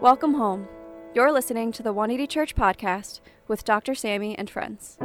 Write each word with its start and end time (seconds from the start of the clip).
Welcome 0.00 0.34
home. 0.34 0.68
You're 1.12 1.32
listening 1.32 1.72
to 1.72 1.82
the 1.82 1.92
180 1.92 2.28
Church 2.28 2.54
podcast 2.54 3.18
with 3.48 3.64
Dr. 3.64 3.96
Sammy 3.96 4.38
and 4.38 4.48
friends. 4.48 4.96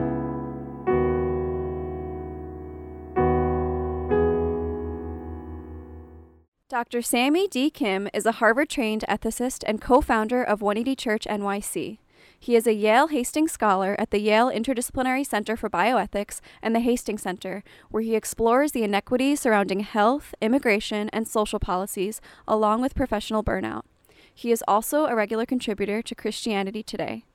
Dr. 6.69 7.01
Sammy 7.01 7.47
D. 7.47 7.71
Kim 7.71 8.07
is 8.13 8.27
a 8.27 8.33
Harvard 8.33 8.69
trained 8.69 9.03
ethicist 9.09 9.63
and 9.65 9.81
co 9.81 9.99
founder 9.99 10.43
of 10.43 10.61
180 10.61 10.95
Church 10.95 11.25
NYC. 11.27 11.97
He 12.39 12.55
is 12.55 12.67
a 12.67 12.73
Yale 12.73 13.07
Hastings 13.07 13.51
Scholar 13.51 13.95
at 13.97 14.11
the 14.11 14.19
Yale 14.19 14.51
Interdisciplinary 14.51 15.25
Center 15.25 15.57
for 15.57 15.71
Bioethics 15.71 16.39
and 16.61 16.75
the 16.75 16.81
Hastings 16.81 17.23
Center, 17.23 17.63
where 17.89 18.03
he 18.03 18.15
explores 18.15 18.73
the 18.73 18.83
inequities 18.83 19.39
surrounding 19.39 19.79
health, 19.79 20.35
immigration, 20.39 21.09
and 21.09 21.27
social 21.27 21.59
policies, 21.59 22.21
along 22.47 22.81
with 22.81 22.93
professional 22.93 23.43
burnout. 23.43 23.85
He 24.33 24.51
is 24.51 24.63
also 24.67 25.05
a 25.05 25.15
regular 25.15 25.45
contributor 25.45 26.01
to 26.01 26.15
Christianity 26.15 26.83
Today. 26.83 27.25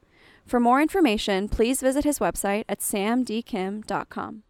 For 0.47 0.59
more 0.59 0.81
information, 0.81 1.49
please 1.49 1.81
visit 1.81 2.05
his 2.05 2.19
website 2.19 2.65
at 2.69 2.81
samdkim.com. 2.81 4.43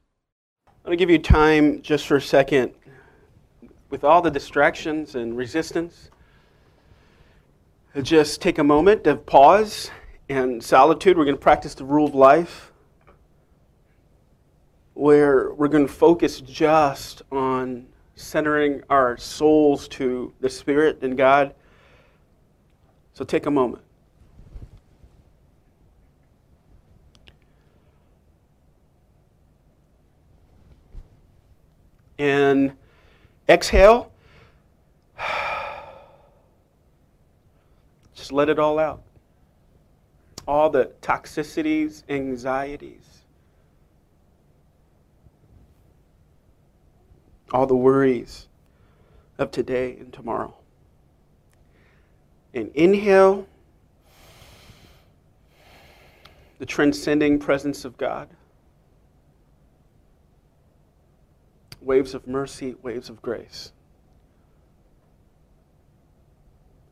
I'm 0.67 0.73
going 0.85 0.97
to 0.97 0.97
give 0.97 1.11
you 1.11 1.19
time 1.19 1.83
just 1.83 2.07
for 2.07 2.17
a 2.17 2.21
second 2.21 2.73
with 3.91 4.05
all 4.05 4.23
the 4.23 4.31
distractions 4.31 5.15
and 5.17 5.37
resistance. 5.37 6.11
Just 8.03 8.41
take 8.41 8.59
a 8.59 8.65
moment 8.65 9.07
of 9.07 9.27
pause 9.27 9.91
and 10.29 10.63
solitude. 10.63 11.19
We're 11.19 11.25
going 11.25 11.37
to 11.37 11.43
practice 11.43 11.75
the 11.75 11.85
rule 11.85 12.07
of 12.07 12.15
life 12.15 12.73
where 14.95 15.53
we're 15.53 15.69
going 15.69 15.87
to 15.87 15.93
focus 15.93 16.41
just 16.41 17.23
on 17.33 17.87
centering 18.15 18.83
our 18.91 19.17
souls 19.17 19.89
to 19.89 20.33
the 20.41 20.51
Spirit 20.51 21.03
and 21.03 21.17
God. 21.17 21.55
So 23.19 23.25
take 23.25 23.47
a 23.47 23.51
moment. 23.51 23.83
And 32.17 32.75
exhale. 33.49 34.13
Just 38.15 38.31
let 38.31 38.49
it 38.49 38.61
all 38.61 38.79
out. 38.79 39.03
All 40.47 40.71
the 40.71 40.93
toxicities, 41.03 42.05
anxieties, 42.09 43.25
all 47.51 47.67
the 47.67 47.75
worries 47.75 48.47
of 49.39 49.51
today 49.51 49.97
and 49.99 50.13
tomorrow. 50.13 50.55
And 52.55 52.71
inhale 52.75 53.47
the 56.59 56.67
transcending 56.67 57.39
presence 57.39 57.85
of 57.85 57.97
God. 57.97 58.29
Waves 61.81 62.15
of 62.15 62.27
mercy, 62.27 62.75
waves 62.83 63.09
of 63.09 63.23
grace. 63.23 63.73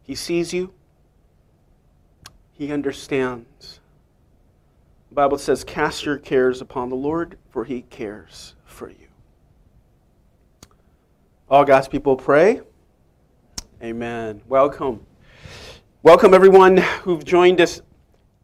He 0.04 0.14
sees 0.14 0.52
you. 0.52 0.72
He 2.52 2.72
understands. 2.72 3.80
The 5.08 5.14
Bible 5.16 5.38
says, 5.38 5.64
Cast 5.64 6.06
your 6.06 6.16
cares 6.16 6.60
upon 6.60 6.88
the 6.88 6.96
Lord, 6.96 7.38
for 7.50 7.64
he 7.64 7.82
cares 7.82 8.54
for 8.64 8.88
you. 8.88 9.08
All 11.50 11.64
God's 11.64 11.88
people 11.88 12.16
pray. 12.16 12.60
Amen. 13.82 14.42
Welcome. 14.48 15.04
Welcome, 16.06 16.34
everyone 16.34 16.76
who've 16.76 17.24
joined 17.24 17.60
us 17.60 17.82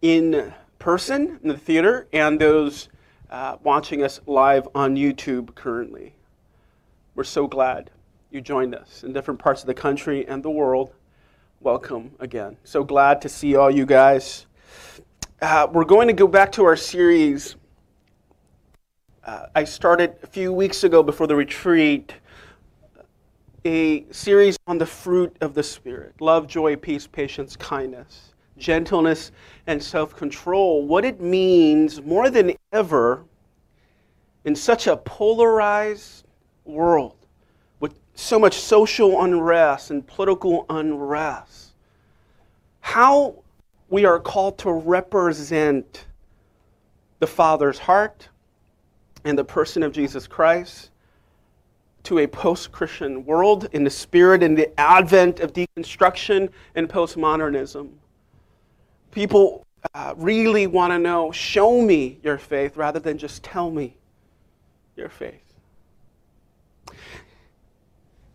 in 0.01 0.53
person 0.81 1.39
in 1.45 1.49
the 1.49 1.57
theater 1.57 2.09
and 2.13 2.37
those 2.37 2.89
uh, 3.31 3.57
watching 3.63 4.03
us 4.03 4.21
live 4.27 4.67
on 4.75 4.97
YouTube 4.97 5.55
currently. 5.55 6.17
We're 7.15 7.23
so 7.23 7.47
glad 7.47 7.93
you 8.33 8.41
joined 8.41 8.75
us 8.75 9.05
in 9.05 9.13
different 9.13 9.39
parts 9.39 9.61
of 9.61 9.69
the 9.69 9.75
country 9.75 10.27
and 10.27 10.43
the 10.43 10.51
world. 10.51 10.93
Welcome 11.61 12.11
again. 12.19 12.57
So 12.65 12.83
glad 12.83 13.23
to 13.23 13.29
see 13.29 13.55
all 13.55 13.71
you 13.71 13.87
guys. 13.87 14.47
Uh, 15.41 15.69
we're 15.71 15.85
going 15.85 16.09
to 16.09 16.15
go 16.15 16.27
back 16.27 16.51
to 16.53 16.65
our 16.65 16.75
series. 16.75 17.55
Uh, 19.25 19.47
I 19.55 19.63
started 19.63 20.17
a 20.25 20.27
few 20.27 20.53
weeks 20.53 20.83
ago 20.83 21.01
before 21.01 21.29
the 21.29 21.37
retreat 21.37 22.13
a 23.65 24.05
series 24.11 24.57
on 24.67 24.79
the 24.79 24.87
fruit 24.87 25.37
of 25.41 25.55
the 25.55 25.63
Spirit 25.63 26.21
love, 26.21 26.47
joy, 26.47 26.77
peace, 26.77 27.07
patience, 27.07 27.57
kindness, 27.57 28.35
gentleness, 28.59 29.33
and 29.67 29.83
self 29.83 30.17
control. 30.17 30.87
What 30.87 31.05
it 31.05 31.21
means 31.21 32.03
more 32.03 32.31
than 32.31 32.55
ever 32.73 33.25
in 34.45 34.57
such 34.57 34.87
a 34.87 34.97
polarized 34.97 36.25
world 36.65 37.17
with 37.81 37.99
so 38.15 38.39
much 38.39 38.55
social 38.55 39.23
unrest 39.23 39.91
and 39.91 40.07
political 40.07 40.67
unrest. 40.69 41.73
How 42.81 43.37
we 43.89 44.05
are 44.05 44.19
called 44.19 44.59
to 44.59 44.73
represent 44.73 46.07
the 47.21 47.27
Father's 47.27 47.79
heart 47.79 48.29
and 49.25 49.39
the 49.39 49.45
person 49.45 49.83
of 49.83 49.93
Jesus 49.93 50.27
Christ 50.27 50.91
to 52.05 52.19
a 52.19 52.27
post 52.27 52.73
Christian 52.73 53.25
world 53.25 53.69
in 53.73 53.85
the 53.85 53.91
spirit 53.91 54.43
and 54.43 54.57
the 54.57 54.79
advent 54.79 55.41
of 55.41 55.53
deconstruction 55.53 56.51
and 56.75 56.89
postmodernism. 56.89 57.91
People 59.13 59.65
uh, 59.95 60.15
really 60.17 60.67
want 60.67 60.93
to 60.93 60.99
know 60.99 61.31
show 61.33 61.81
me 61.81 62.19
your 62.23 62.39
faith 62.39 62.77
rather 62.77 62.99
than 62.99 63.19
just 63.19 63.43
tell 63.43 63.71
me 63.71 63.97
your 64.97 65.09
faith. 65.09 65.41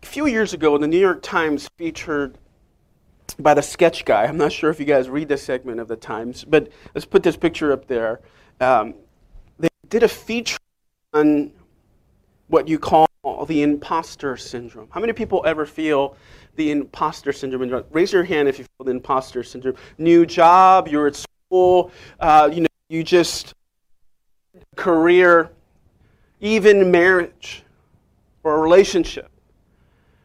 A 0.02 0.06
few 0.06 0.26
years 0.26 0.54
ago, 0.54 0.78
the 0.78 0.86
New 0.86 0.98
York 0.98 1.22
Times 1.22 1.68
featured 1.76 2.38
by 3.38 3.54
the 3.54 3.62
sketch 3.62 4.04
guy. 4.04 4.24
I'm 4.24 4.36
not 4.38 4.52
sure 4.52 4.70
if 4.70 4.80
you 4.80 4.86
guys 4.86 5.08
read 5.08 5.28
this 5.28 5.42
segment 5.42 5.80
of 5.80 5.88
the 5.88 5.96
Times, 5.96 6.44
but 6.44 6.70
let's 6.94 7.04
put 7.04 7.22
this 7.22 7.36
picture 7.36 7.72
up 7.72 7.86
there. 7.86 8.20
Um, 8.60 8.94
they 9.58 9.68
did 9.88 10.02
a 10.02 10.08
feature 10.08 10.58
on 11.12 11.52
what 12.48 12.68
you 12.68 12.78
call 12.78 13.06
the 13.46 13.62
imposter 13.62 14.36
syndrome. 14.36 14.88
How 14.90 15.00
many 15.00 15.12
people 15.12 15.42
ever 15.46 15.66
feel 15.66 16.16
the 16.56 16.70
imposter 16.70 17.32
syndrome? 17.32 17.84
Raise 17.90 18.12
your 18.12 18.24
hand 18.24 18.48
if 18.48 18.58
you 18.58 18.64
feel 18.64 18.84
the 18.84 18.90
imposter 18.90 19.42
syndrome. 19.42 19.76
New 19.98 20.26
job, 20.26 20.88
you're 20.88 21.06
at 21.06 21.16
school, 21.16 21.90
uh, 22.20 22.50
you 22.52 22.62
know, 22.62 22.68
you 22.88 23.02
just 23.02 23.54
career, 24.76 25.50
even 26.40 26.90
marriage 26.90 27.62
or 28.44 28.56
a 28.56 28.60
relationship, 28.60 29.30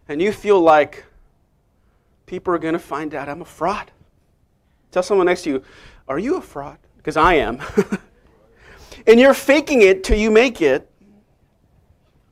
and 0.08 0.22
you 0.22 0.32
feel 0.32 0.62
like 0.62 1.06
people 2.26 2.54
are 2.54 2.60
going 2.60 2.74
to 2.74 2.80
find 2.80 3.14
out 3.16 3.28
I'm 3.28 3.42
a 3.42 3.46
fraud. 3.46 3.92
Tell 4.92 5.04
someone 5.04 5.26
next 5.26 5.44
to 5.44 5.50
you, 5.50 5.64
"Are 6.08 6.20
you 6.20 6.38
a 6.38 6.42
fraud?" 6.42 6.78
Because 6.98 7.18
I 7.18 7.34
am. 7.36 7.60
and 9.08 9.20
you're 9.20 9.34
faking 9.34 9.82
it 9.82 10.04
till 10.04 10.18
you 10.18 10.32
make 10.32 10.62
it 10.62 10.90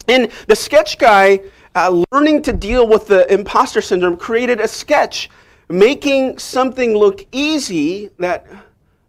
and 0.08 0.32
the 0.48 0.56
sketch 0.56 0.98
guy, 0.98 1.42
uh, 1.76 2.04
learning 2.12 2.42
to 2.44 2.54
deal 2.54 2.88
with 2.88 3.08
the 3.08 3.32
imposter 3.32 3.82
syndrome, 3.82 4.18
created 4.18 4.60
a 4.60 4.68
sketch 4.68 5.30
making 5.72 6.38
something 6.38 6.96
look 6.96 7.26
easy, 7.32 8.10
that 8.20 8.46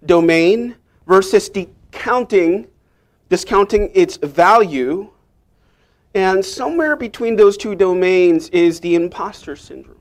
domain, 0.07 0.77
versus 1.07 1.49
discounting, 1.49 2.69
discounting 3.29 3.91
its 3.95 4.17
value. 4.19 5.11
And 6.15 6.45
somewhere 6.45 6.97
between 6.97 7.37
those 7.37 7.57
two 7.57 7.75
domains 7.75 8.49
is 8.51 8.81
the 8.81 8.95
imposter 8.95 9.57
syndrome. 9.57 9.99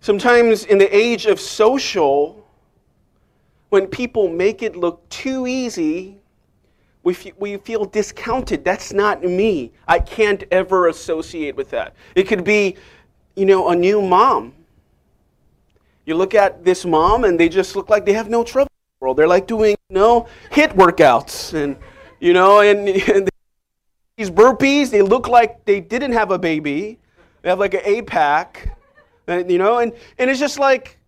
Sometimes 0.00 0.64
in 0.64 0.78
the 0.78 0.96
age 0.96 1.26
of 1.26 1.40
social, 1.40 2.46
when 3.68 3.86
people 3.86 4.28
make 4.28 4.62
it 4.62 4.76
look 4.76 5.06
too 5.08 5.46
easy, 5.46 6.17
we, 7.02 7.16
we 7.38 7.56
feel 7.58 7.84
discounted. 7.84 8.64
That's 8.64 8.92
not 8.92 9.22
me. 9.22 9.72
I 9.86 9.98
can't 9.98 10.44
ever 10.50 10.88
associate 10.88 11.56
with 11.56 11.70
that. 11.70 11.94
It 12.14 12.24
could 12.24 12.44
be, 12.44 12.76
you 13.36 13.46
know, 13.46 13.68
a 13.70 13.76
new 13.76 14.02
mom. 14.02 14.54
You 16.04 16.14
look 16.14 16.34
at 16.34 16.64
this 16.64 16.84
mom 16.84 17.24
and 17.24 17.38
they 17.38 17.48
just 17.48 17.76
look 17.76 17.88
like 17.88 18.04
they 18.04 18.12
have 18.14 18.28
no 18.28 18.42
trouble 18.42 18.70
in 18.70 18.98
the 18.98 19.04
world. 19.04 19.16
They're 19.16 19.28
like 19.28 19.46
doing, 19.46 19.76
you 19.90 19.94
know, 19.94 20.26
HIIT 20.50 20.74
workouts 20.74 21.54
and, 21.54 21.76
you 22.20 22.32
know, 22.32 22.60
and, 22.60 22.88
and 22.88 23.28
these 24.16 24.30
burpees, 24.30 24.90
they 24.90 25.02
look 25.02 25.28
like 25.28 25.64
they 25.64 25.80
didn't 25.80 26.12
have 26.12 26.30
a 26.30 26.38
baby. 26.38 26.98
They 27.42 27.48
have 27.50 27.58
like 27.58 27.74
an 27.74 27.80
APAC, 27.80 28.70
and, 29.28 29.50
you 29.50 29.58
know, 29.58 29.78
and, 29.78 29.92
and 30.18 30.28
it's 30.28 30.40
just 30.40 30.58
like, 30.58 30.98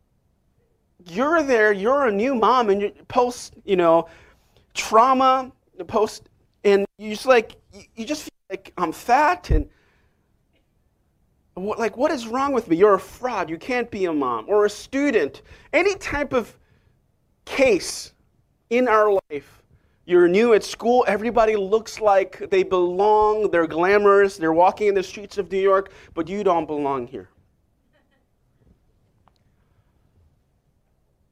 you're 1.06 1.42
there, 1.42 1.72
you're 1.72 2.06
a 2.06 2.12
new 2.12 2.34
mom, 2.34 2.70
and 2.70 2.80
you 2.80 2.92
post, 3.08 3.54
you 3.64 3.76
know, 3.76 4.08
trauma 4.74 5.50
the 5.80 5.84
post, 5.84 6.28
and 6.62 6.86
you 6.98 7.10
just 7.10 7.26
like 7.26 7.56
you 7.96 8.04
just 8.04 8.24
feel 8.24 8.30
like 8.50 8.72
I'm 8.76 8.92
fat, 8.92 9.50
and 9.50 9.68
what, 11.54 11.78
like, 11.78 11.96
what 11.96 12.10
is 12.10 12.26
wrong 12.26 12.52
with 12.52 12.68
me? 12.68 12.76
You're 12.76 12.94
a 12.94 13.00
fraud. 13.00 13.50
You 13.50 13.58
can't 13.58 13.90
be 13.90 14.04
a 14.04 14.12
mom. 14.12 14.46
Or 14.48 14.66
a 14.66 14.70
student. 14.70 15.42
Any 15.72 15.94
type 15.96 16.32
of 16.32 16.56
case 17.44 18.12
in 18.70 18.88
our 18.88 19.12
life. 19.30 19.62
You're 20.06 20.28
new 20.28 20.54
at 20.54 20.64
school. 20.64 21.04
Everybody 21.06 21.56
looks 21.56 22.00
like 22.00 22.50
they 22.50 22.62
belong. 22.62 23.50
They're 23.50 23.66
glamorous. 23.66 24.36
They're 24.36 24.52
walking 24.52 24.88
in 24.88 24.94
the 24.94 25.02
streets 25.02 25.38
of 25.38 25.50
New 25.50 25.60
York, 25.60 25.92
but 26.14 26.28
you 26.28 26.42
don't 26.44 26.66
belong 26.66 27.06
here. 27.06 27.28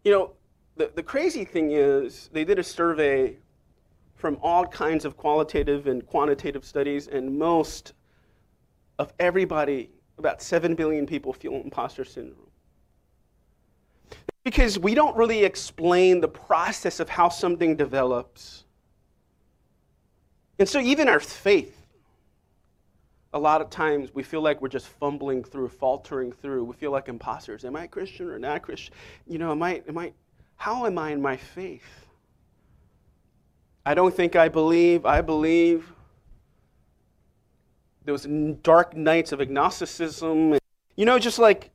You 0.04 0.12
know, 0.12 0.32
the, 0.76 0.90
the 0.94 1.02
crazy 1.02 1.44
thing 1.44 1.72
is, 1.72 2.30
they 2.32 2.44
did 2.44 2.58
a 2.58 2.62
survey 2.62 3.36
from 4.19 4.37
all 4.43 4.67
kinds 4.67 5.05
of 5.05 5.17
qualitative 5.17 5.87
and 5.87 6.05
quantitative 6.05 6.65
studies, 6.65 7.06
and 7.06 7.38
most 7.38 7.93
of 8.99 9.12
everybody, 9.20 9.91
about 10.19 10.43
7 10.43 10.75
billion 10.75 11.06
people, 11.06 11.32
feel 11.32 11.53
imposter 11.55 12.05
syndrome. 12.05 12.50
Because 14.43 14.76
we 14.76 14.94
don't 14.94 15.17
really 15.17 15.44
explain 15.44 16.20
the 16.20 16.29
process 16.29 16.99
of 16.99 17.09
how 17.09 17.29
something 17.29 17.76
develops. 17.76 18.65
And 20.59 20.69
so, 20.69 20.81
even 20.81 21.09
our 21.09 21.20
faith, 21.20 21.87
a 23.32 23.38
lot 23.38 23.61
of 23.61 23.70
times 23.70 24.12
we 24.12 24.25
feel 24.25 24.41
like 24.41 24.61
we're 24.61 24.69
just 24.69 24.88
fumbling 24.88 25.44
through, 25.44 25.69
faltering 25.69 26.32
through. 26.32 26.65
We 26.65 26.75
feel 26.75 26.91
like 26.91 27.09
imposters. 27.09 27.65
Am 27.65 27.76
I 27.76 27.85
a 27.85 27.88
Christian 27.88 28.29
or 28.29 28.38
not 28.41 28.62
Christian? 28.62 28.94
You 29.29 29.38
know, 29.38 29.53
am 29.53 29.62
I, 29.62 29.82
am 29.87 29.97
I, 29.97 30.12
how 30.56 30.87
am 30.87 30.99
I 30.99 31.12
in 31.12 31.23
my 31.23 31.37
faith? 31.37 32.07
I 33.88 33.94
don't 33.94 34.14
think 34.14 34.37
I 34.37 34.49
believe. 34.49 35.06
I 35.06 35.23
believe. 35.23 35.94
Those 38.05 38.26
dark 38.61 38.94
nights 38.94 39.32
of 39.32 39.40
agnosticism. 39.40 40.58
You 40.96 41.06
know, 41.06 41.19
just 41.19 41.38
like, 41.38 41.70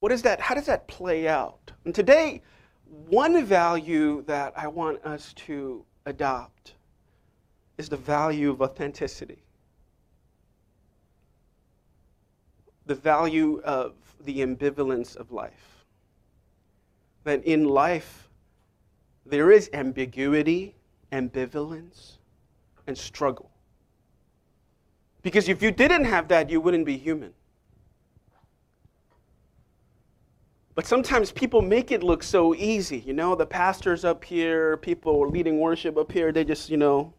what 0.00 0.12
is 0.12 0.22
that? 0.22 0.40
How 0.40 0.54
does 0.54 0.64
that 0.64 0.88
play 0.88 1.28
out? 1.28 1.70
And 1.84 1.94
today, 1.94 2.40
one 3.08 3.44
value 3.44 4.22
that 4.22 4.54
I 4.56 4.68
want 4.68 5.04
us 5.04 5.34
to 5.34 5.84
adopt 6.06 6.76
is 7.76 7.90
the 7.90 7.98
value 7.98 8.50
of 8.50 8.62
authenticity. 8.62 9.42
The 12.86 12.94
value 12.94 13.60
of 13.66 13.92
the 14.24 14.38
ambivalence 14.38 15.14
of 15.14 15.30
life. 15.30 15.84
That 17.24 17.44
in 17.44 17.66
life, 17.66 18.25
there 19.28 19.50
is 19.50 19.68
ambiguity, 19.72 20.74
ambivalence, 21.12 22.18
and 22.86 22.96
struggle. 22.96 23.50
Because 25.22 25.48
if 25.48 25.60
you 25.60 25.72
didn't 25.72 26.04
have 26.04 26.28
that, 26.28 26.48
you 26.48 26.60
wouldn't 26.60 26.86
be 26.86 26.96
human. 26.96 27.32
But 30.76 30.86
sometimes 30.86 31.32
people 31.32 31.62
make 31.62 31.90
it 31.90 32.02
look 32.02 32.22
so 32.22 32.54
easy. 32.54 32.98
You 32.98 33.14
know, 33.14 33.34
the 33.34 33.46
pastors 33.46 34.04
up 34.04 34.22
here, 34.22 34.76
people 34.76 35.26
leading 35.28 35.58
worship 35.58 35.96
up 35.96 36.12
here, 36.12 36.32
they 36.32 36.44
just, 36.44 36.68
you 36.68 36.76
know, 36.76 37.14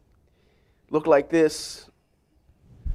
look 0.92 1.08
like 1.08 1.30
this, 1.30 1.90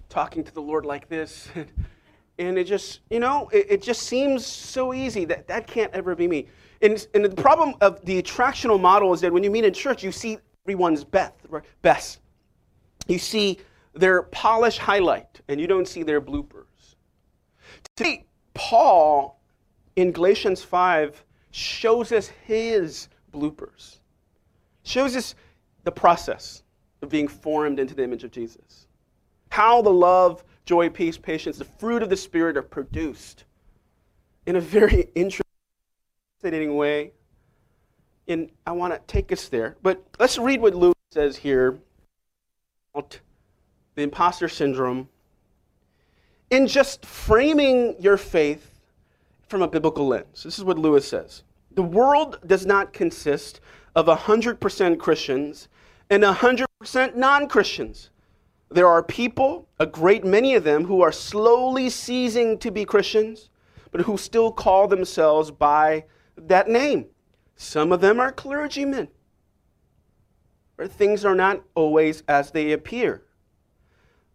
talking 0.08 0.44
to 0.44 0.54
the 0.54 0.62
Lord 0.62 0.86
like 0.86 1.08
this. 1.08 1.48
and 2.38 2.56
it 2.56 2.64
just, 2.64 3.00
you 3.10 3.20
know, 3.20 3.48
it, 3.52 3.66
it, 3.68 3.82
just 3.82 4.04
seems 4.04 4.46
so 4.46 4.94
easy 4.94 5.24
that 5.24 5.48
that 5.48 5.66
can't 5.66 5.92
ever 5.92 6.14
be 6.14 6.28
me. 6.28 6.46
And, 6.82 7.06
and 7.14 7.24
the 7.24 7.30
problem 7.30 7.74
of 7.80 8.04
the 8.04 8.20
attractional 8.20 8.80
model 8.80 9.14
is 9.14 9.20
that 9.20 9.32
when 9.32 9.44
you 9.44 9.50
meet 9.50 9.64
in 9.64 9.72
church, 9.72 10.02
you 10.02 10.10
see 10.10 10.38
everyone's 10.66 11.04
best. 11.04 11.34
best. 11.80 12.20
You 13.06 13.18
see 13.18 13.58
their 13.94 14.22
polished 14.24 14.78
highlight, 14.78 15.40
and 15.48 15.60
you 15.60 15.66
don't 15.66 15.86
see 15.86 16.02
their 16.02 16.20
bloopers. 16.20 16.96
Today, 17.96 18.26
Paul 18.54 19.40
in 19.96 20.12
Galatians 20.12 20.62
5 20.62 21.24
shows 21.52 22.10
us 22.10 22.28
his 22.46 23.08
bloopers, 23.32 23.98
shows 24.82 25.14
us 25.14 25.34
the 25.84 25.92
process 25.92 26.62
of 27.02 27.08
being 27.10 27.28
formed 27.28 27.78
into 27.78 27.94
the 27.94 28.02
image 28.02 28.24
of 28.24 28.30
Jesus. 28.30 28.88
How 29.50 29.82
the 29.82 29.90
love, 29.90 30.42
joy, 30.64 30.88
peace, 30.88 31.18
patience, 31.18 31.58
the 31.58 31.64
fruit 31.64 32.02
of 32.02 32.08
the 32.08 32.16
Spirit 32.16 32.56
are 32.56 32.62
produced 32.62 33.44
in 34.46 34.56
a 34.56 34.60
very 34.60 35.10
interesting 35.14 35.42
way. 36.42 37.12
And 38.28 38.50
I 38.66 38.72
want 38.72 38.92
to 38.94 39.00
take 39.12 39.32
us 39.32 39.48
there. 39.48 39.76
But 39.82 40.02
let's 40.18 40.38
read 40.38 40.60
what 40.60 40.74
Lewis 40.74 40.94
says 41.10 41.36
here 41.36 41.78
about 42.94 43.20
the 43.94 44.02
imposter 44.02 44.48
syndrome 44.48 45.08
in 46.50 46.66
just 46.66 47.04
framing 47.04 47.96
your 47.98 48.16
faith 48.16 48.80
from 49.48 49.62
a 49.62 49.68
biblical 49.68 50.06
lens. 50.06 50.42
This 50.42 50.58
is 50.58 50.64
what 50.64 50.78
Lewis 50.78 51.06
says 51.06 51.42
The 51.74 51.82
world 51.82 52.38
does 52.46 52.66
not 52.66 52.92
consist 52.92 53.60
of 53.94 54.06
100% 54.06 54.98
Christians 54.98 55.68
and 56.10 56.22
100% 56.22 57.16
non 57.16 57.48
Christians. 57.48 58.10
There 58.70 58.86
are 58.86 59.02
people, 59.02 59.68
a 59.78 59.86
great 59.86 60.24
many 60.24 60.54
of 60.54 60.64
them, 60.64 60.84
who 60.86 61.02
are 61.02 61.12
slowly 61.12 61.90
ceasing 61.90 62.56
to 62.58 62.70
be 62.70 62.86
Christians, 62.86 63.50
but 63.90 64.00
who 64.00 64.16
still 64.16 64.50
call 64.50 64.88
themselves 64.88 65.50
by 65.50 66.04
that 66.36 66.68
name. 66.68 67.06
Some 67.56 67.92
of 67.92 68.00
them 68.00 68.20
are 68.20 68.32
clergymen. 68.32 69.08
Or 70.78 70.88
things 70.88 71.24
are 71.24 71.34
not 71.34 71.62
always 71.74 72.22
as 72.26 72.50
they 72.50 72.72
appear. 72.72 73.22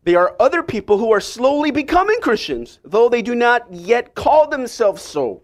There 0.04 0.20
are 0.20 0.36
other 0.40 0.64
people 0.64 0.98
who 0.98 1.12
are 1.12 1.20
slowly 1.20 1.72
becoming 1.72 2.22
Christians, 2.22 2.80
though 2.86 3.10
they 3.10 3.22
do 3.22 3.36
not 3.36 3.72
yet 3.74 4.16
call 4.16 4.48
themselves 4.48 5.02
so. 5.02 5.44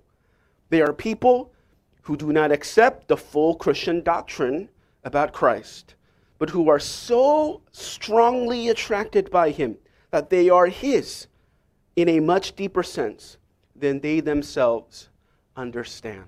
They 0.70 0.82
are 0.82 0.94
people 0.94 1.52
who 2.04 2.16
do 2.16 2.32
not 2.32 2.52
accept 2.52 3.08
the 3.08 3.18
full 3.18 3.56
Christian 3.56 4.02
doctrine 4.02 4.70
about 5.04 5.34
Christ, 5.34 5.96
but 6.40 6.50
who 6.50 6.70
are 6.70 6.80
so 6.80 7.62
strongly 7.72 8.70
attracted 8.70 9.30
by 9.30 9.50
Him 9.50 9.78
that 10.12 10.30
they 10.30 10.50
are 10.50 10.68
His 10.68 11.28
in 11.96 12.08
a 12.08 12.20
much 12.20 12.56
deeper 12.56 12.84
sense 12.84 13.38
than 13.76 14.00
they 14.00 14.20
themselves 14.20 15.10
understand. 15.56 16.26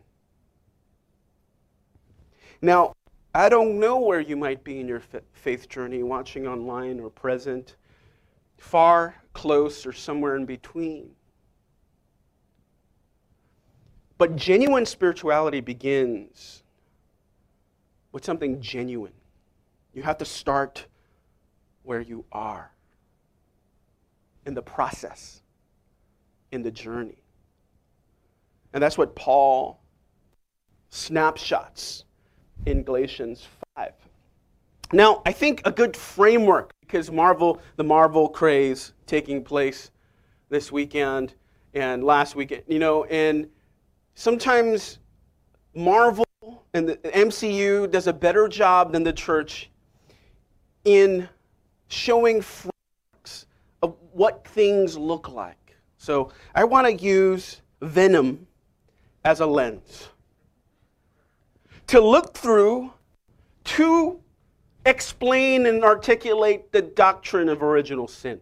Now, 2.65 2.95
I 3.35 3.47
don't 3.47 3.79
know 3.79 3.99
where 3.99 4.19
you 4.19 4.35
might 4.35 4.63
be 4.63 4.79
in 4.79 4.87
your 4.87 5.03
faith 5.33 5.69
journey, 5.69 6.01
watching 6.01 6.47
online 6.47 6.99
or 6.99 7.11
present 7.11 7.75
far, 8.57 9.13
close, 9.33 9.85
or 9.85 9.93
somewhere 9.93 10.35
in 10.35 10.47
between. 10.47 11.11
But 14.17 14.35
genuine 14.35 14.87
spirituality 14.87 15.61
begins 15.61 16.63
with 18.11 18.25
something 18.25 18.59
genuine. 18.61 19.13
You 19.93 20.01
have 20.01 20.17
to 20.17 20.25
start 20.25 20.87
where 21.83 22.01
you 22.01 22.25
are 22.31 22.71
in 24.47 24.55
the 24.55 24.63
process, 24.63 25.43
in 26.51 26.63
the 26.63 26.71
journey. 26.71 27.21
And 28.73 28.81
that's 28.81 28.97
what 28.97 29.15
Paul 29.15 29.81
snapshots 30.89 32.05
in 32.65 32.83
Galatians 32.83 33.47
5. 33.75 33.91
Now, 34.93 35.21
I 35.25 35.31
think 35.31 35.61
a 35.65 35.71
good 35.71 35.95
framework 35.95 36.71
because 36.81 37.11
Marvel, 37.11 37.61
the 37.75 37.83
Marvel 37.83 38.29
craze 38.29 38.93
taking 39.07 39.43
place 39.43 39.91
this 40.49 40.71
weekend 40.71 41.33
and 41.73 42.03
last 42.03 42.35
weekend, 42.35 42.63
you 42.67 42.79
know, 42.79 43.03
and 43.05 43.49
sometimes 44.13 44.99
Marvel 45.73 46.25
and 46.73 46.87
the 46.87 46.95
MCU 46.97 47.89
does 47.89 48.07
a 48.07 48.13
better 48.13 48.47
job 48.47 48.91
than 48.91 49.03
the 49.03 49.13
church 49.13 49.69
in 50.85 51.27
showing 51.87 52.41
frameworks 52.41 53.47
of 53.81 53.95
what 54.13 54.47
things 54.47 54.97
look 54.97 55.29
like. 55.29 55.75
So 55.97 56.31
I 56.53 56.63
want 56.63 56.87
to 56.87 56.93
use 56.93 57.61
Venom 57.81 58.47
as 59.23 59.39
a 59.39 59.45
lens 59.45 60.09
to 61.87 62.01
look 62.01 62.35
through 62.35 62.91
to 63.63 64.19
explain 64.85 65.65
and 65.65 65.83
articulate 65.83 66.71
the 66.71 66.81
doctrine 66.81 67.49
of 67.49 67.63
original 67.63 68.07
sin. 68.07 68.39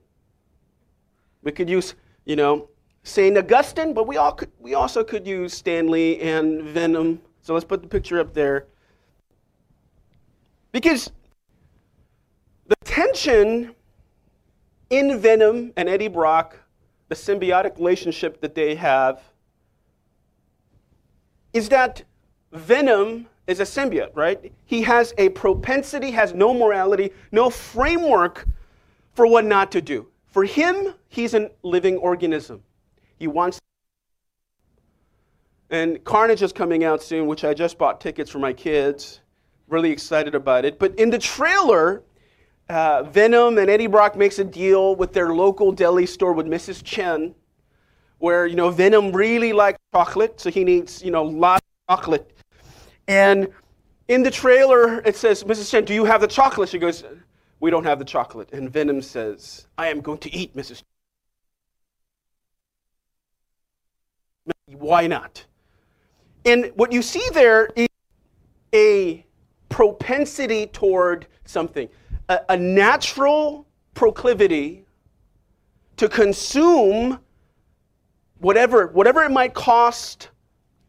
We 1.42 1.52
could 1.52 1.70
use, 1.70 1.96
you 2.26 2.36
know, 2.36 2.70
St. 3.04 3.38
Augustine, 3.38 3.94
but 3.94 4.08
we, 4.08 4.18
all 4.18 4.32
could, 4.32 4.52
we 4.60 4.76
also 4.76 5.04
could 5.04 5.28
use 5.28 5.54
Stan 5.54 5.90
Lee 5.90 6.20
and 6.20 6.64
Venom. 6.64 7.22
So 7.42 7.54
let's 7.54 7.66
put 7.66 7.82
the 7.82 7.88
picture 7.88 8.20
up 8.20 8.34
there. 8.34 8.68
Because 10.72 11.12
the 12.68 12.76
tension 12.84 13.76
in 14.90 15.20
Venom 15.20 15.74
and 15.76 15.90
Eddie 15.90 16.08
Brock, 16.08 16.58
the 17.10 17.16
symbiotic 17.16 17.78
relationship 17.78 18.40
that 18.42 18.56
they 18.56 18.76
have, 18.76 19.22
is 21.52 21.70
that 21.70 22.04
Venom 22.52 23.28
is 23.48 23.60
a 23.60 23.64
symbiote, 23.64 24.12
right? 24.16 24.52
He 24.66 24.82
has 24.84 25.14
a 25.18 25.30
propensity, 25.30 26.12
has 26.12 26.34
no 26.34 26.54
morality, 26.54 27.12
no 27.32 27.50
framework 27.50 28.48
for 29.14 29.28
what 29.28 29.46
not 29.46 29.72
to 29.74 29.82
do, 29.82 30.08
For 30.32 30.44
him, 30.44 30.96
he's 31.10 31.36
a 31.36 31.52
living 31.62 31.98
organism. 31.98 32.64
He 33.20 33.28
wants. 33.28 33.60
And 35.70 36.04
Carnage 36.04 36.42
is 36.42 36.52
coming 36.52 36.84
out 36.84 37.04
soon, 37.04 37.28
which 37.28 37.44
I 37.44 37.54
just 37.54 37.78
bought 37.78 38.02
tickets 38.02 38.32
for 38.32 38.40
my 38.40 38.52
kids. 38.52 39.22
Really 39.68 39.92
excited 39.92 40.34
about 40.34 40.66
it. 40.66 40.80
But 40.80 40.96
in 40.96 41.12
the 41.12 41.20
trailer, 41.20 42.02
uh, 42.70 43.04
Venom 43.04 43.60
and 43.60 43.70
Eddie 43.70 43.88
Brock 43.88 44.16
makes 44.16 44.40
a 44.40 44.44
deal 44.44 44.96
with 44.96 45.14
their 45.14 45.34
local 45.34 45.72
deli 45.72 46.08
store 46.08 46.34
with 46.34 46.48
Mrs. 46.48 46.84
Chen, 46.84 47.36
where 48.18 48.48
you 48.48 48.56
know 48.56 48.72
Venom 48.72 49.12
really 49.12 49.54
likes 49.54 49.78
chocolate, 49.94 50.40
so 50.40 50.50
he 50.50 50.64
needs 50.64 51.04
you 51.04 51.12
know 51.12 51.24
lots 51.24 51.66
of 51.88 51.96
chocolate. 51.96 52.33
And 53.08 53.50
in 54.08 54.24
the 54.24 54.32
trailer, 54.32 55.00
it 55.02 55.16
says, 55.16 55.44
"Mrs. 55.44 55.70
Chen, 55.70 55.86
do 55.86 55.94
you 55.94 56.06
have 56.06 56.22
the 56.22 56.28
chocolate?" 56.28 56.70
She 56.70 56.80
goes, 56.80 57.04
"We 57.60 57.70
don't 57.70 57.86
have 57.86 58.00
the 58.00 58.06
chocolate." 58.06 58.52
And 58.54 58.70
Venom 58.70 59.02
says, 59.02 59.68
"I 59.78 59.88
am 59.88 60.02
going 60.02 60.20
to 60.20 60.34
eat 60.34 60.56
Mrs. 60.56 60.84
Why 64.68 65.08
not? 65.08 65.46
And 66.46 66.72
what 66.76 66.92
you 66.92 67.02
see 67.02 67.24
there 67.34 67.70
is 67.76 67.88
a 68.74 69.26
propensity 69.70 70.68
toward 70.68 71.28
something, 71.46 71.88
a, 72.30 72.40
a 72.50 72.58
natural 72.58 73.66
proclivity 73.94 74.86
to 75.98 76.10
consume 76.10 77.20
whatever, 78.40 78.88
whatever 78.88 79.24
it 79.24 79.32
might 79.32 79.54
cost 79.54 80.30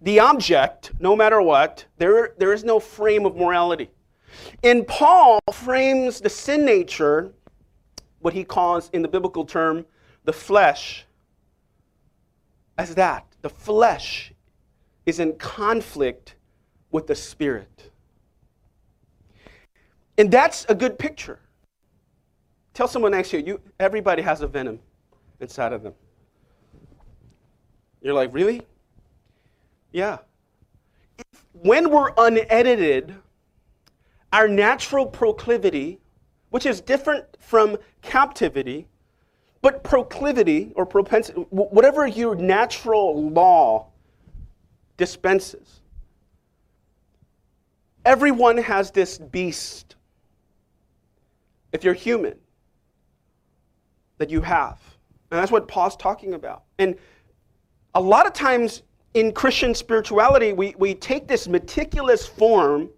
the 0.00 0.20
object, 0.20 0.92
no 0.98 1.16
matter 1.16 1.40
what, 1.40 1.84
there, 1.98 2.34
there 2.38 2.52
is 2.52 2.64
no 2.64 2.78
frame 2.78 3.24
of 3.24 3.36
morality. 3.36 3.90
And 4.62 4.86
Paul 4.86 5.40
frames 5.52 6.20
the 6.20 6.28
sin 6.28 6.64
nature, 6.64 7.32
what 8.20 8.34
he 8.34 8.44
calls 8.44 8.90
in 8.92 9.02
the 9.02 9.08
biblical 9.08 9.44
term, 9.44 9.86
the 10.24 10.32
flesh, 10.32 11.06
as 12.78 12.94
that. 12.96 13.26
The 13.42 13.50
flesh 13.50 14.32
is 15.06 15.20
in 15.20 15.34
conflict 15.34 16.34
with 16.90 17.06
the 17.06 17.14
spirit. 17.14 17.90
And 20.16 20.30
that's 20.30 20.64
a 20.68 20.74
good 20.74 20.98
picture. 20.98 21.40
Tell 22.72 22.88
someone 22.88 23.12
next 23.12 23.30
to 23.30 23.38
you, 23.38 23.46
you 23.46 23.60
everybody 23.78 24.22
has 24.22 24.40
a 24.40 24.46
venom 24.46 24.78
inside 25.40 25.72
of 25.72 25.82
them. 25.82 25.94
You're 28.00 28.14
like, 28.14 28.32
really? 28.32 28.62
Yeah. 29.94 30.18
If, 31.18 31.44
when 31.52 31.88
we're 31.88 32.10
unedited, 32.18 33.14
our 34.32 34.48
natural 34.48 35.06
proclivity, 35.06 36.00
which 36.50 36.66
is 36.66 36.80
different 36.80 37.24
from 37.38 37.76
captivity, 38.02 38.88
but 39.62 39.84
proclivity 39.84 40.72
or 40.74 40.84
propensity, 40.84 41.42
whatever 41.50 42.08
your 42.08 42.34
natural 42.34 43.30
law 43.30 43.86
dispenses, 44.96 45.80
everyone 48.04 48.58
has 48.58 48.90
this 48.90 49.16
beast, 49.16 49.94
if 51.72 51.84
you're 51.84 51.94
human, 51.94 52.34
that 54.18 54.28
you 54.28 54.40
have. 54.40 54.80
And 55.30 55.40
that's 55.40 55.52
what 55.52 55.68
Paul's 55.68 55.96
talking 55.96 56.34
about. 56.34 56.64
And 56.80 56.96
a 57.94 58.00
lot 58.00 58.26
of 58.26 58.32
times 58.32 58.82
in 59.14 59.32
Christian 59.32 59.74
spirituality, 59.74 60.52
we, 60.52 60.74
we 60.76 60.94
take 60.94 61.28
this 61.28 61.46
meticulous 61.46 62.26
form 62.26 62.90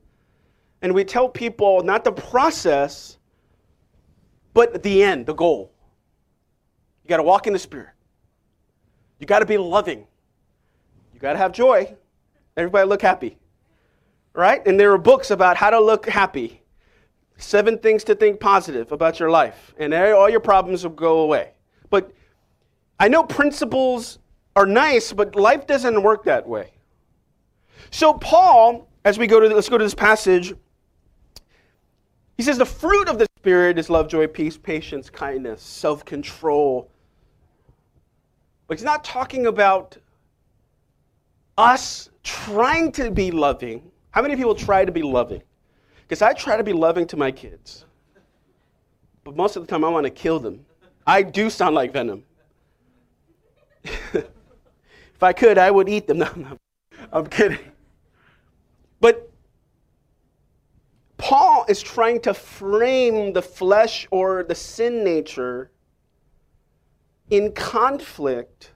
and 0.83 0.95
we 0.95 1.05
tell 1.05 1.29
people 1.29 1.83
not 1.83 2.05
the 2.05 2.13
process, 2.13 3.19
but 4.55 4.83
the 4.83 5.03
end, 5.03 5.27
the 5.27 5.35
goal. 5.35 5.73
You 7.05 7.09
got 7.09 7.19
to 7.19 7.23
walk 7.23 7.47
in 7.47 7.53
the 7.53 7.59
Spirit. 7.59 7.91
You 9.19 9.27
got 9.27 9.41
to 9.41 9.47
be 9.47 9.59
loving. 9.59 10.07
You 11.13 11.21
got 11.21 11.33
to 11.33 11.39
have 11.39 11.53
joy. 11.53 11.95
Everybody 12.57 12.89
look 12.89 13.03
happy. 13.03 13.39
Right? 14.35 14.67
And 14.67 14.79
there 14.79 14.93
are 14.93 14.99
books 14.99 15.31
about 15.31 15.57
how 15.57 15.71
to 15.71 15.81
look 15.81 16.09
happy. 16.09 16.63
Seven 17.39 17.79
things 17.79 18.05
to 18.05 18.15
think 18.15 18.41
positive 18.41 18.93
about 18.93 19.21
your 19.21 19.31
life. 19.31 19.75
And 19.79 19.93
all 19.93 20.29
your 20.29 20.41
problems 20.41 20.83
will 20.83 20.91
go 20.91 21.21
away. 21.21 21.53
But 21.91 22.11
I 22.99 23.09
know 23.09 23.23
principles 23.23 24.19
are 24.57 24.67
nice, 24.67 25.13
but 25.13 25.37
life 25.37 25.67
doesn't 25.67 26.03
work 26.03 26.25
that 26.25 26.49
way. 26.49 26.73
So, 27.91 28.15
Paul, 28.15 28.89
as 29.05 29.19
we 29.19 29.27
go 29.27 29.39
to, 29.39 29.49
let's 29.55 29.69
go 29.69 29.79
to 29.79 29.85
this 29.85 29.95
passage, 29.95 30.55
he 32.37 32.43
says 32.43 32.59
the 32.59 32.67
fruit 32.67 33.09
of 33.09 33.19
the 33.19 33.27
Spirit 33.39 33.79
is 33.79 33.89
love, 33.89 34.09
joy, 34.09 34.27
peace, 34.27 34.57
patience, 34.57 35.09
kindness, 35.09 35.63
self 35.63 36.05
control, 36.05 36.91
but 38.67 38.79
he's 38.79 38.85
not 38.85 39.05
talking 39.05 39.47
about 39.47 39.97
us 41.57 42.11
trying 42.25 42.91
to 42.93 43.11
be 43.11 43.31
loving. 43.31 43.91
How 44.11 44.23
many 44.23 44.37
people 44.37 44.55
try 44.55 44.85
to 44.85 44.93
be 44.93 45.03
loving? 45.03 45.43
Because 46.03 46.23
I 46.23 46.33
try 46.33 46.57
to 46.57 46.65
be 46.65 46.73
loving 46.73 47.07
to 47.09 47.17
my 47.17 47.31
kids. 47.31 47.85
But 49.23 49.37
most 49.37 49.57
of 49.57 49.63
the 49.63 49.69
time, 49.69 49.85
I 49.85 49.89
want 49.89 50.05
to 50.05 50.11
kill 50.11 50.39
them. 50.39 50.65
I 51.07 51.23
do 51.23 51.51
sound 51.51 51.75
like 51.75 51.93
Venom. 51.93 52.25
if 55.17 55.23
I 55.23 55.33
could, 55.33 55.57
I 55.57 55.71
would 55.71 55.89
eat 55.89 56.07
them. 56.07 56.19
No, 56.19 56.31
no, 56.37 56.59
I'm 57.13 57.27
kidding. 57.27 57.59
But 59.01 59.31
Paul 61.17 61.65
is 61.69 61.83
trying 61.83 62.21
to 62.23 62.35
frame 62.35 63.33
the 63.33 63.43
flesh 63.43 64.07
or 64.11 64.45
the 64.45 64.55
sin 64.55 65.03
nature 65.05 65.71
in 67.31 67.53
conflict 67.53 68.73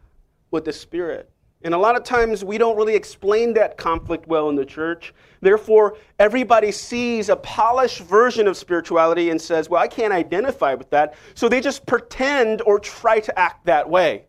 with 0.50 0.64
the 0.64 0.72
Spirit. 0.72 1.30
And 1.62 1.74
a 1.74 1.78
lot 1.78 1.94
of 1.94 2.04
times 2.04 2.42
we 2.42 2.56
don't 2.56 2.76
really 2.76 2.94
explain 2.94 3.52
that 3.54 3.76
conflict 3.76 4.26
well 4.26 4.48
in 4.48 4.56
the 4.56 4.64
church. 4.64 5.12
Therefore, 5.42 5.98
everybody 6.18 6.72
sees 6.72 7.28
a 7.28 7.36
polished 7.36 8.00
version 8.00 8.48
of 8.48 8.56
spirituality 8.56 9.28
and 9.28 9.40
says, 9.40 9.68
Well, 9.68 9.82
I 9.82 9.88
can't 9.88 10.12
identify 10.12 10.72
with 10.72 10.88
that. 10.90 11.14
So 11.34 11.50
they 11.50 11.60
just 11.60 11.84
pretend 11.84 12.62
or 12.62 12.78
try 12.80 13.20
to 13.20 13.38
act 13.38 13.66
that 13.66 13.88
way 13.88 14.24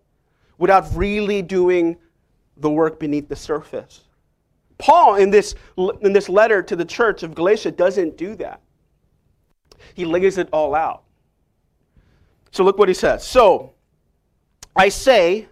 without 0.57 0.85
really 0.93 1.41
doing 1.41 1.97
the 2.61 2.69
work 2.69 2.99
beneath 2.99 3.27
the 3.27 3.35
surface. 3.35 4.01
Paul, 4.77 5.15
in 5.15 5.29
this, 5.29 5.55
in 6.01 6.13
this 6.13 6.27
letter 6.27 6.63
to 6.63 6.75
the 6.75 6.85
church 6.85 7.23
of 7.23 7.35
Galatia, 7.35 7.71
doesn't 7.71 8.17
do 8.17 8.35
that. 8.35 8.61
He 9.93 10.05
lays 10.05 10.37
it 10.37 10.49
all 10.51 10.73
out. 10.73 11.03
So 12.51 12.63
look 12.63 12.77
what 12.77 12.87
he 12.87 12.93
says. 12.93 13.25
So, 13.25 13.73
I 14.75 14.89
say, 14.89 15.47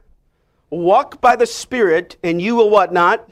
walk 0.70 1.22
by 1.22 1.36
the 1.36 1.46
Spirit, 1.46 2.18
and 2.24 2.42
you 2.42 2.56
will 2.56 2.70
what 2.70 2.92
not? 2.92 3.30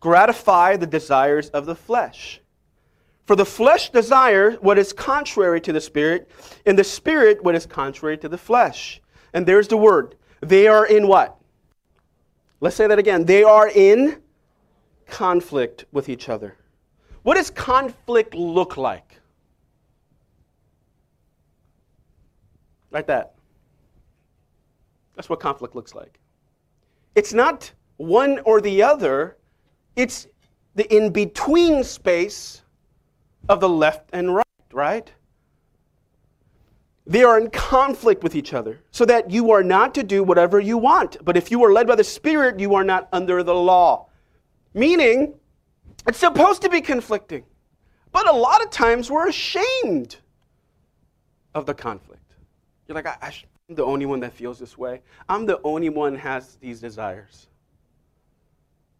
Gratify 0.00 0.76
the 0.76 0.86
desires 0.86 1.48
of 1.50 1.66
the 1.66 1.76
flesh. 1.76 2.40
For 3.24 3.36
the 3.36 3.46
flesh 3.46 3.90
desires 3.90 4.56
what 4.60 4.78
is 4.78 4.92
contrary 4.92 5.60
to 5.60 5.72
the 5.72 5.80
Spirit, 5.80 6.30
and 6.66 6.78
the 6.78 6.84
Spirit 6.84 7.42
what 7.44 7.54
is 7.54 7.66
contrary 7.66 8.18
to 8.18 8.28
the 8.28 8.38
flesh. 8.38 9.00
And 9.32 9.46
there's 9.46 9.68
the 9.68 9.76
word. 9.76 10.16
They 10.40 10.66
are 10.66 10.84
in 10.84 11.06
what? 11.06 11.38
Let's 12.62 12.76
say 12.76 12.86
that 12.86 12.98
again. 13.00 13.24
They 13.24 13.42
are 13.42 13.68
in 13.68 14.22
conflict 15.08 15.84
with 15.90 16.08
each 16.08 16.28
other. 16.28 16.56
What 17.24 17.34
does 17.34 17.50
conflict 17.50 18.34
look 18.34 18.76
like? 18.76 19.18
Like 22.92 23.08
that. 23.08 23.34
That's 25.16 25.28
what 25.28 25.40
conflict 25.40 25.74
looks 25.74 25.92
like. 25.92 26.20
It's 27.16 27.32
not 27.32 27.72
one 27.96 28.38
or 28.44 28.60
the 28.60 28.80
other, 28.80 29.38
it's 29.96 30.28
the 30.76 30.86
in 30.94 31.10
between 31.10 31.82
space 31.82 32.62
of 33.48 33.58
the 33.58 33.68
left 33.68 34.08
and 34.12 34.36
right, 34.36 34.46
right? 34.72 35.12
They 37.06 37.24
are 37.24 37.38
in 37.38 37.50
conflict 37.50 38.22
with 38.22 38.36
each 38.36 38.54
other, 38.54 38.80
so 38.90 39.04
that 39.06 39.30
you 39.30 39.50
are 39.50 39.62
not 39.62 39.94
to 39.94 40.02
do 40.02 40.22
whatever 40.22 40.60
you 40.60 40.78
want. 40.78 41.16
But 41.24 41.36
if 41.36 41.50
you 41.50 41.62
are 41.64 41.72
led 41.72 41.86
by 41.86 41.96
the 41.96 42.04
Spirit, 42.04 42.60
you 42.60 42.74
are 42.74 42.84
not 42.84 43.08
under 43.12 43.42
the 43.42 43.54
law. 43.54 44.08
Meaning, 44.72 45.34
it's 46.06 46.18
supposed 46.18 46.62
to 46.62 46.68
be 46.68 46.80
conflicting. 46.80 47.44
But 48.12 48.28
a 48.28 48.32
lot 48.32 48.62
of 48.62 48.70
times 48.70 49.10
we're 49.10 49.28
ashamed 49.28 50.16
of 51.54 51.66
the 51.66 51.74
conflict. 51.74 52.34
You're 52.86 52.94
like, 52.94 53.06
I, 53.06 53.34
I'm 53.68 53.74
the 53.74 53.84
only 53.84 54.06
one 54.06 54.20
that 54.20 54.32
feels 54.32 54.58
this 54.58 54.78
way. 54.78 55.02
I'm 55.28 55.46
the 55.46 55.60
only 55.64 55.88
one 55.88 56.14
has 56.16 56.56
these 56.56 56.80
desires. 56.80 57.48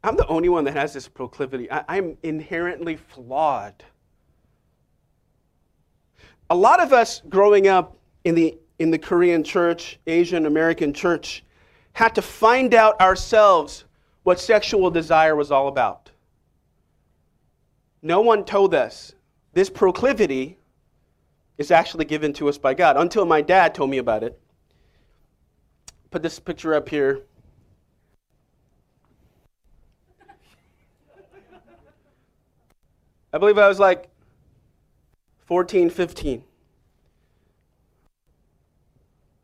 I'm 0.03 0.17
the 0.17 0.27
only 0.27 0.49
one 0.49 0.65
that 0.65 0.75
has 0.75 0.93
this 0.93 1.07
proclivity. 1.09 1.71
I, 1.71 1.85
I'm 1.89 2.17
inherently 2.23 2.97
flawed. 2.97 3.85
A 6.53 6.63
lot 6.63 6.83
of 6.83 6.93
us 6.93 7.23
growing 7.31 7.67
up 7.67 7.97
in 8.25 8.35
the, 8.35 8.59
in 8.79 8.91
the 8.91 8.99
Korean 8.99 9.43
church, 9.43 9.99
Asian 10.07 10.45
American 10.45 10.93
church, 10.93 11.43
had 11.95 12.15
to 12.15 12.21
find 12.21 12.75
out 12.75 13.01
ourselves 13.01 13.87
what 14.25 14.39
sexual 14.39 14.91
desire 14.91 15.35
was 15.35 15.51
all 15.51 15.67
about. 15.67 16.11
No 18.03 18.21
one 18.21 18.45
told 18.45 18.75
us 18.75 19.15
this 19.55 19.71
proclivity 19.71 20.59
is 21.57 21.71
actually 21.71 22.05
given 22.05 22.35
to 22.35 22.51
us 22.51 22.59
by 22.59 22.75
God 22.75 22.99
until 22.99 23.25
my 23.25 23.41
dad 23.41 23.75
told 23.75 23.89
me 23.89 23.97
about 23.97 24.23
it. 24.23 24.39
put 26.11 26.23
this 26.23 26.39
picture 26.39 26.75
up 26.75 26.87
here. 26.87 27.23
I 33.33 33.39
believe 33.39 33.57
I 33.57 33.69
was 33.69 33.81
like 33.81 34.12
14, 35.47 35.91
15. 35.91 36.45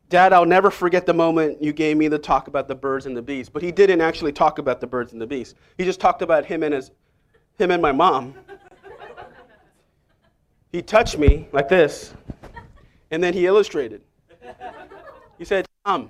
Dad, 0.09 0.33
I'll 0.33 0.45
never 0.45 0.71
forget 0.71 1.05
the 1.05 1.13
moment 1.13 1.61
you 1.61 1.71
gave 1.71 1.95
me 1.95 2.07
the 2.07 2.17
talk 2.17 2.47
about 2.47 2.67
the 2.67 2.73
birds 2.73 3.05
and 3.05 3.15
the 3.15 3.21
bees. 3.21 3.47
But 3.47 3.61
he 3.61 3.71
didn't 3.71 4.01
actually 4.01 4.31
talk 4.31 4.57
about 4.57 4.81
the 4.81 4.87
birds 4.87 5.13
and 5.13 5.21
the 5.21 5.27
bees. 5.27 5.53
He 5.77 5.85
just 5.85 5.99
talked 5.99 6.23
about 6.23 6.45
him 6.45 6.63
and 6.63 6.73
his 6.73 6.91
him 7.59 7.71
and 7.71 7.81
my 7.81 7.91
mom. 7.91 8.33
he 10.71 10.81
touched 10.81 11.17
me 11.17 11.47
like 11.51 11.67
this, 11.67 12.13
and 13.11 13.21
then 13.21 13.33
he 13.33 13.45
illustrated. 13.45 14.01
He 15.37 15.45
said, 15.45 15.65
Tom. 15.85 16.09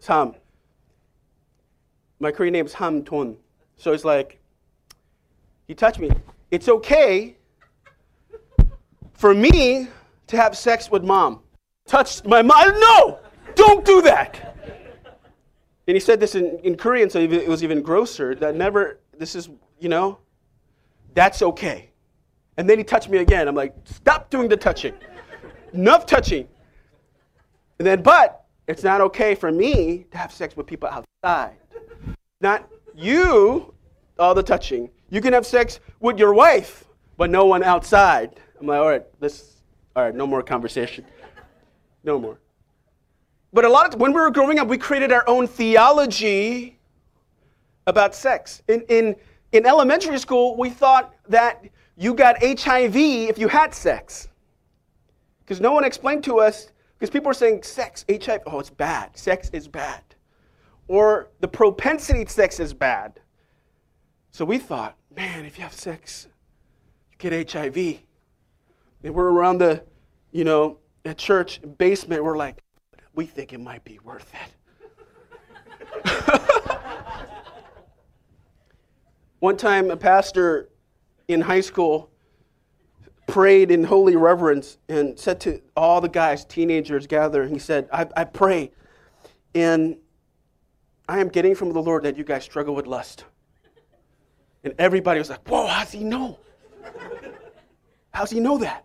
Tom. 0.00 0.34
My 2.20 2.30
Korean 2.30 2.52
name 2.52 2.66
is 2.66 2.72
Ham 2.74 3.04
Ton. 3.04 3.36
So 3.76 3.92
it's 3.92 4.04
like, 4.04 4.40
he 5.66 5.74
touched 5.74 5.98
me. 5.98 6.10
It's 6.50 6.68
okay 6.68 7.36
for 9.22 9.34
me 9.36 9.86
to 10.26 10.36
have 10.36 10.58
sex 10.58 10.90
with 10.90 11.04
mom. 11.04 11.38
Touched 11.86 12.26
my 12.26 12.42
mom. 12.42 12.80
No! 12.80 13.20
Don't 13.54 13.84
do 13.84 14.02
that! 14.02 14.58
And 15.86 15.94
he 15.94 16.00
said 16.00 16.18
this 16.18 16.34
in, 16.34 16.58
in 16.64 16.76
Korean, 16.76 17.08
so 17.08 17.20
it 17.20 17.46
was 17.46 17.62
even 17.62 17.82
grosser. 17.82 18.34
That 18.34 18.56
never, 18.56 18.98
this 19.16 19.36
is, 19.36 19.48
you 19.78 19.88
know, 19.88 20.18
that's 21.14 21.40
okay. 21.40 21.90
And 22.56 22.68
then 22.68 22.78
he 22.78 22.84
touched 22.84 23.08
me 23.10 23.18
again. 23.18 23.46
I'm 23.46 23.54
like, 23.54 23.76
stop 23.84 24.28
doing 24.28 24.48
the 24.48 24.56
touching. 24.56 24.94
Enough 25.72 26.04
touching. 26.04 26.48
And 27.78 27.86
then, 27.86 28.02
but 28.02 28.44
it's 28.66 28.82
not 28.82 29.00
okay 29.02 29.36
for 29.36 29.52
me 29.52 30.04
to 30.10 30.18
have 30.18 30.32
sex 30.32 30.56
with 30.56 30.66
people 30.66 30.88
outside. 30.88 31.58
Not 32.40 32.68
you, 32.92 33.72
all 34.18 34.34
the 34.34 34.42
touching. 34.42 34.90
You 35.10 35.20
can 35.20 35.32
have 35.32 35.46
sex 35.46 35.78
with 36.00 36.18
your 36.18 36.34
wife, 36.34 36.86
but 37.16 37.30
no 37.30 37.46
one 37.46 37.62
outside. 37.62 38.40
I'm 38.62 38.68
like, 38.68 38.78
all 38.78 38.88
right, 38.88 39.04
let's, 39.20 39.56
all 39.96 40.04
right, 40.04 40.14
no 40.14 40.24
more 40.24 40.40
conversation. 40.40 41.04
No 42.04 42.16
more. 42.20 42.38
But 43.52 43.64
a 43.64 43.68
lot 43.68 43.92
of 43.92 44.00
when 44.00 44.12
we 44.12 44.20
were 44.20 44.30
growing 44.30 44.60
up, 44.60 44.68
we 44.68 44.78
created 44.78 45.10
our 45.10 45.28
own 45.28 45.48
theology 45.48 46.78
about 47.88 48.14
sex. 48.14 48.62
In, 48.68 48.82
in, 48.82 49.16
in 49.50 49.66
elementary 49.66 50.16
school, 50.16 50.56
we 50.56 50.70
thought 50.70 51.12
that 51.28 51.64
you 51.96 52.14
got 52.14 52.36
HIV 52.40 52.94
if 52.94 53.36
you 53.36 53.48
had 53.48 53.74
sex. 53.74 54.28
Because 55.40 55.60
no 55.60 55.72
one 55.72 55.82
explained 55.82 56.22
to 56.24 56.38
us, 56.38 56.70
because 56.96 57.10
people 57.10 57.32
are 57.32 57.34
saying 57.34 57.64
sex, 57.64 58.04
HIV, 58.08 58.42
oh, 58.46 58.60
it's 58.60 58.70
bad. 58.70 59.16
Sex 59.16 59.50
is 59.52 59.66
bad. 59.66 60.02
Or 60.86 61.30
the 61.40 61.48
propensity 61.48 62.24
to 62.24 62.30
sex 62.30 62.60
is 62.60 62.72
bad. 62.72 63.18
So 64.30 64.44
we 64.44 64.58
thought, 64.58 64.96
man, 65.14 65.44
if 65.46 65.58
you 65.58 65.64
have 65.64 65.72
sex, 65.72 66.28
you 67.10 67.30
get 67.30 67.50
HIV. 67.50 68.02
We're 69.02 69.30
around 69.30 69.58
the, 69.58 69.82
you 70.30 70.44
know, 70.44 70.78
at 71.04 71.18
church 71.18 71.60
basement, 71.78 72.22
we're 72.22 72.36
like, 72.36 72.62
we 73.14 73.26
think 73.26 73.52
it 73.52 73.58
might 73.58 73.84
be 73.84 73.98
worth 74.04 74.32
it. 74.34 74.50
One 79.40 79.56
time, 79.56 79.90
a 79.90 79.96
pastor 79.96 80.68
in 81.26 81.40
high 81.40 81.60
school 81.60 82.10
prayed 83.26 83.70
in 83.70 83.82
holy 83.82 84.14
reverence 84.14 84.78
and 84.88 85.18
said 85.18 85.40
to 85.40 85.60
all 85.76 86.00
the 86.00 86.08
guys, 86.08 86.44
teenagers 86.44 87.06
gather, 87.06 87.46
he 87.46 87.58
said, 87.58 87.88
I, 87.92 88.06
I 88.16 88.24
pray, 88.24 88.70
and 89.54 89.96
I 91.08 91.18
am 91.18 91.28
getting 91.28 91.54
from 91.54 91.72
the 91.72 91.82
Lord 91.82 92.04
that 92.04 92.16
you 92.16 92.24
guys 92.24 92.44
struggle 92.44 92.74
with 92.74 92.86
lust. 92.86 93.24
And 94.64 94.74
everybody 94.78 95.18
was 95.18 95.28
like, 95.28 95.46
Whoa, 95.48 95.66
how's 95.66 95.90
he 95.90 96.04
know? 96.04 96.38
How's 98.12 98.30
he 98.30 98.38
know 98.38 98.58
that? 98.58 98.84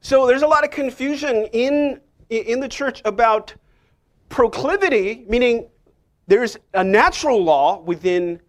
So 0.00 0.26
there's 0.26 0.42
a 0.42 0.46
lot 0.46 0.64
of 0.64 0.70
confusion 0.70 1.46
in, 1.52 2.00
in 2.30 2.60
the 2.60 2.68
church 2.68 3.02
about 3.04 3.54
proclivity, 4.28 5.24
meaning 5.28 5.68
there's 6.26 6.56
a 6.74 6.82
natural 6.82 7.42
law 7.42 7.80
within 7.80 8.40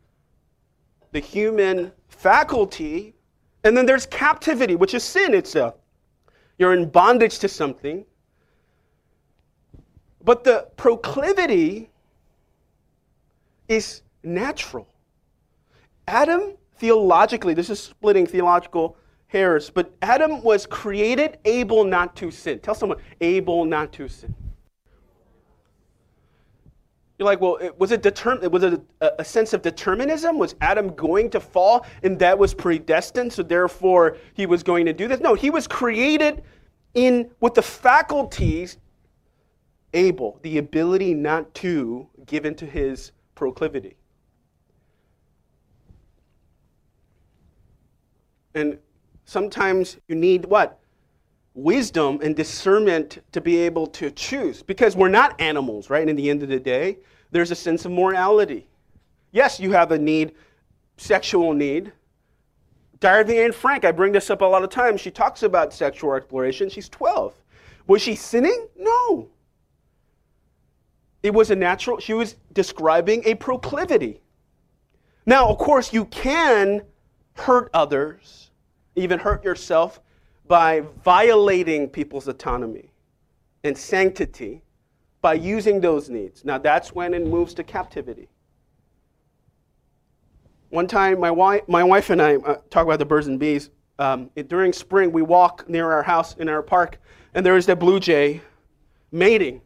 the 1.11 1.19
human 1.19 1.91
faculty, 2.07 3.15
and 3.63 3.75
then 3.75 3.85
there's 3.85 4.05
captivity, 4.05 4.75
which 4.75 4.93
is 4.93 5.03
sin 5.03 5.33
itself. 5.33 5.75
You're 6.57 6.73
in 6.73 6.89
bondage 6.89 7.39
to 7.39 7.49
something. 7.49 8.05
But 10.23 10.43
the 10.43 10.67
proclivity 10.77 11.89
is 13.67 14.03
natural. 14.23 14.87
Adam, 16.07 16.53
theologically, 16.77 17.53
this 17.53 17.69
is 17.69 17.79
splitting 17.79 18.27
theological 18.27 18.95
hairs, 19.31 19.69
but 19.69 19.93
Adam 20.01 20.43
was 20.43 20.65
created 20.65 21.37
able 21.45 21.85
not 21.85 22.15
to 22.17 22.29
sin. 22.31 22.59
Tell 22.59 22.75
someone, 22.75 22.97
able 23.21 23.63
not 23.63 23.93
to 23.93 24.09
sin. 24.09 24.35
You're 27.17 27.27
like, 27.27 27.39
well, 27.39 27.57
was 27.77 27.91
it 27.91 28.01
determined? 28.01 28.51
Was 28.51 28.63
it 28.63 28.81
a, 28.99 29.11
a, 29.19 29.23
sense 29.23 29.53
of 29.53 29.61
determinism? 29.61 30.37
Was 30.37 30.55
Adam 30.59 30.93
going 30.95 31.29
to 31.29 31.39
fall, 31.39 31.85
and 32.03 32.17
that 32.19 32.37
was 32.37 32.53
predestined, 32.53 33.31
so 33.31 33.43
therefore 33.43 34.17
he 34.33 34.47
was 34.47 34.63
going 34.63 34.85
to 34.87 34.93
do 34.93 35.07
this? 35.07 35.19
No, 35.19 35.35
he 35.35 35.49
was 35.49 35.67
created 35.67 36.43
in 36.95 37.29
with 37.39 37.53
the 37.53 37.61
faculties 37.61 38.79
able, 39.93 40.39
the 40.41 40.57
ability 40.57 41.13
not 41.13 41.53
to, 41.55 42.07
given 42.25 42.55
to 42.55 42.65
his 42.65 43.11
proclivity. 43.35 43.95
And 48.55 48.77
sometimes 49.31 49.97
you 50.09 50.15
need 50.15 50.43
what? 50.45 50.77
Wisdom 51.53 52.19
and 52.21 52.35
discernment 52.35 53.19
to 53.31 53.39
be 53.39 53.57
able 53.59 53.87
to 53.87 54.11
choose. 54.11 54.61
Because 54.61 54.97
we're 54.97 55.07
not 55.07 55.39
animals, 55.39 55.89
right? 55.89 56.01
And 56.01 56.09
in 56.09 56.15
the 56.17 56.29
end 56.29 56.43
of 56.43 56.49
the 56.49 56.59
day, 56.59 56.97
there's 57.31 57.49
a 57.49 57.55
sense 57.55 57.85
of 57.85 57.93
morality. 57.93 58.67
Yes, 59.31 59.57
you 59.57 59.71
have 59.71 59.93
a 59.93 59.97
need, 59.97 60.33
sexual 60.97 61.53
need. 61.53 61.93
Darby 62.99 63.39
Anne 63.39 63.53
Frank, 63.53 63.85
I 63.85 63.93
bring 63.93 64.11
this 64.11 64.29
up 64.29 64.41
a 64.41 64.45
lot 64.45 64.63
of 64.63 64.69
times. 64.69 64.99
She 64.99 65.11
talks 65.11 65.43
about 65.43 65.73
sexual 65.73 66.13
exploration. 66.13 66.69
She's 66.69 66.89
12. 66.89 67.33
Was 67.87 68.01
she 68.01 68.15
sinning? 68.15 68.67
No. 68.77 69.29
It 71.23 71.33
was 71.33 71.51
a 71.51 71.55
natural, 71.55 71.99
she 71.99 72.13
was 72.13 72.35
describing 72.51 73.23
a 73.25 73.35
proclivity. 73.35 74.21
Now, 75.25 75.47
of 75.47 75.57
course, 75.57 75.93
you 75.93 76.05
can 76.05 76.81
hurt 77.33 77.69
others 77.73 78.50
even 78.95 79.19
hurt 79.19 79.43
yourself 79.43 80.01
by 80.47 80.83
violating 81.03 81.87
people's 81.89 82.27
autonomy 82.27 82.91
and 83.63 83.77
sanctity 83.77 84.61
by 85.21 85.33
using 85.33 85.79
those 85.79 86.09
needs. 86.09 86.43
Now, 86.43 86.57
that's 86.57 86.93
when 86.93 87.13
it 87.13 87.25
moves 87.25 87.53
to 87.55 87.63
captivity. 87.63 88.27
One 90.69 90.87
time, 90.87 91.19
my 91.19 91.31
wife, 91.31 91.61
my 91.67 91.83
wife 91.83 92.09
and 92.09 92.21
I 92.21 92.35
uh, 92.37 92.55
talk 92.69 92.85
about 92.85 92.99
the 92.99 93.05
birds 93.05 93.27
and 93.27 93.39
bees. 93.39 93.69
Um, 93.99 94.29
it, 94.35 94.47
during 94.47 94.73
spring, 94.73 95.11
we 95.11 95.21
walk 95.21 95.69
near 95.69 95.91
our 95.91 96.01
house 96.01 96.35
in 96.37 96.49
our 96.49 96.63
park, 96.63 96.99
and 97.33 97.45
there 97.45 97.57
is 97.57 97.65
the 97.65 97.75
blue 97.75 97.99
jay 97.99 98.41
mating. 99.11 99.61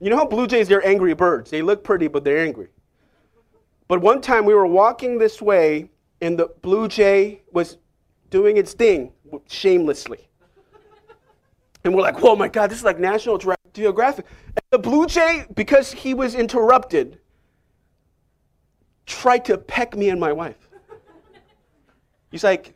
You 0.00 0.10
know 0.10 0.16
how 0.16 0.26
blue 0.26 0.46
jays, 0.46 0.68
they're 0.68 0.86
angry 0.86 1.14
birds. 1.14 1.50
They 1.50 1.62
look 1.62 1.82
pretty, 1.82 2.08
but 2.08 2.24
they're 2.24 2.44
angry. 2.44 2.68
But 3.88 4.00
one 4.00 4.20
time 4.20 4.44
we 4.44 4.54
were 4.54 4.66
walking 4.66 5.18
this 5.18 5.40
way, 5.42 5.90
and 6.20 6.38
the 6.38 6.48
blue 6.60 6.88
jay 6.88 7.42
was 7.52 7.78
doing 8.32 8.56
its 8.56 8.72
thing 8.72 9.12
shamelessly. 9.46 10.26
And 11.84 11.94
we're 11.94 12.00
like, 12.00 12.22
oh 12.22 12.34
my 12.34 12.48
God, 12.48 12.70
this 12.70 12.78
is 12.78 12.84
like 12.84 12.98
National 12.98 13.38
Geographic. 13.74 14.26
And 14.46 14.64
the 14.70 14.78
blue 14.78 15.06
jay, 15.06 15.44
because 15.54 15.92
he 15.92 16.14
was 16.14 16.34
interrupted, 16.34 17.20
tried 19.04 19.44
to 19.44 19.58
peck 19.58 19.94
me 19.94 20.08
and 20.08 20.18
my 20.18 20.32
wife. 20.32 20.70
He's 22.30 22.42
like, 22.42 22.74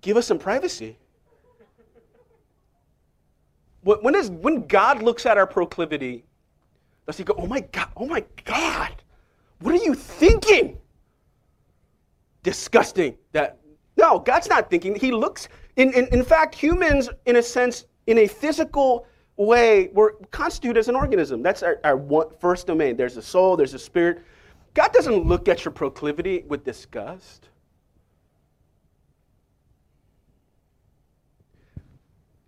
give 0.00 0.16
us 0.16 0.26
some 0.26 0.38
privacy. 0.38 0.96
When, 3.82 4.14
is, 4.14 4.30
when 4.30 4.66
God 4.66 5.02
looks 5.02 5.26
at 5.26 5.36
our 5.36 5.46
proclivity, 5.46 6.24
does 7.06 7.18
he 7.18 7.24
go, 7.24 7.34
oh 7.36 7.46
my 7.46 7.60
God, 7.60 7.88
oh 7.96 8.06
my 8.06 8.24
God, 8.44 8.94
what 9.58 9.74
are 9.74 9.84
you 9.84 9.94
thinking? 9.94 10.78
Disgusting 12.42 13.18
that 13.32 13.58
no, 14.02 14.18
God's 14.18 14.48
not 14.48 14.68
thinking. 14.68 14.96
He 14.96 15.12
looks, 15.12 15.48
in, 15.76 15.92
in, 15.94 16.06
in 16.08 16.24
fact, 16.24 16.54
humans, 16.54 17.08
in 17.24 17.36
a 17.36 17.42
sense, 17.42 17.86
in 18.08 18.18
a 18.18 18.26
physical 18.26 19.06
way, 19.36 19.90
we're 19.94 20.12
constituted 20.32 20.78
as 20.78 20.88
an 20.88 20.96
organism. 20.96 21.40
That's 21.40 21.62
our, 21.62 21.78
our 21.84 21.96
one, 21.96 22.26
first 22.40 22.66
domain. 22.66 22.96
There's 22.96 23.16
a 23.16 23.22
soul, 23.22 23.56
there's 23.56 23.74
a 23.74 23.78
spirit. 23.78 24.22
God 24.74 24.92
doesn't 24.92 25.24
look 25.24 25.48
at 25.48 25.64
your 25.64 25.72
proclivity 25.72 26.44
with 26.48 26.64
disgust. 26.64 27.48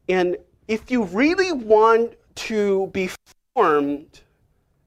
And 0.08 0.36
if 0.66 0.90
you 0.90 1.04
really 1.04 1.52
want 1.52 2.14
to 2.34 2.88
be 2.88 3.10
formed, 3.54 4.20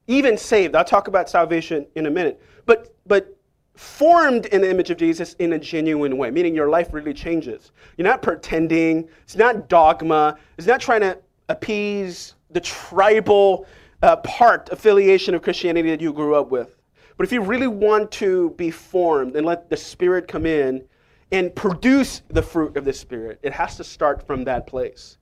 even 0.06 0.36
saved, 0.36 0.76
I'll 0.76 0.84
talk 0.84 1.08
about 1.08 1.30
salvation 1.30 1.86
in 1.94 2.06
a 2.06 2.10
minute, 2.10 2.40
but, 2.66 2.94
but 3.06 3.37
formed 3.78 4.46
in 4.46 4.60
the 4.60 4.68
image 4.68 4.90
of 4.90 4.96
Jesus 4.96 5.34
in 5.34 5.52
a 5.52 5.58
genuine 5.58 6.16
way, 6.16 6.32
meaning 6.32 6.52
your 6.52 6.68
life 6.68 6.88
really 6.90 7.14
changes. 7.14 7.70
You're 7.96 8.08
not 8.08 8.22
pretending, 8.22 9.08
it's 9.22 9.36
not 9.36 9.68
dogma, 9.68 10.36
it's 10.56 10.66
not 10.66 10.80
trying 10.80 11.02
to 11.02 11.16
appease 11.48 12.34
the 12.50 12.60
tribal 12.60 13.66
uh, 14.02 14.16
part, 14.16 14.68
affiliation 14.72 15.32
of 15.32 15.42
Christianity 15.42 15.90
that 15.90 16.00
you 16.00 16.12
grew 16.12 16.34
up 16.34 16.50
with. 16.50 16.74
But 17.16 17.24
if 17.24 17.30
you 17.30 17.40
really 17.40 17.68
want 17.68 18.10
to 18.12 18.50
be 18.56 18.72
formed 18.72 19.36
and 19.36 19.46
let 19.46 19.70
the 19.70 19.76
Spirit 19.76 20.26
come 20.26 20.44
in 20.44 20.84
and 21.30 21.54
produce 21.54 22.22
the 22.30 22.42
fruit 22.42 22.76
of 22.76 22.84
the 22.84 22.92
Spirit, 22.92 23.38
it 23.44 23.52
has 23.52 23.76
to 23.76 23.84
start 23.84 24.26
from 24.26 24.42
that 24.42 24.66
place. 24.66 25.18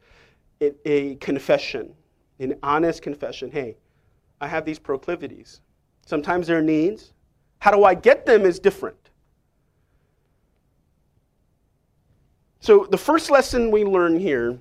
It, 0.61 0.79
a 0.87 1.17
confession, 1.17 1.93
an 2.39 2.55
honest 2.63 3.03
confession. 3.03 3.51
Hey, 3.51 3.77
I 4.41 4.49
have 4.49 4.65
these 4.65 4.79
proclivities. 4.79 5.61
Sometimes 6.07 6.47
there 6.47 6.57
are 6.57 6.63
needs. 6.63 7.13
How 7.59 7.71
do 7.71 7.85
I 7.85 7.95
get 7.95 8.27
them 8.27 8.45
is 8.45 8.59
different. 8.59 8.97
So, 12.61 12.87
the 12.91 12.99
first 12.99 13.31
lesson 13.31 13.71
we 13.71 13.85
learn 13.85 14.19
here 14.19 14.59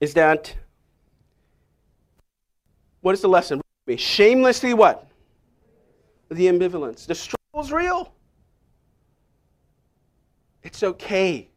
is 0.00 0.14
that 0.14 0.54
what 3.00 3.12
is 3.12 3.20
the 3.20 3.28
lesson? 3.28 3.60
Shamelessly 3.96 4.74
what? 4.74 5.06
The 6.30 6.46
ambivalence. 6.46 7.06
The 7.06 7.14
struggle 7.14 7.60
is 7.60 7.70
real. 7.70 8.12
It's 10.62 10.82
okay. 10.82 11.48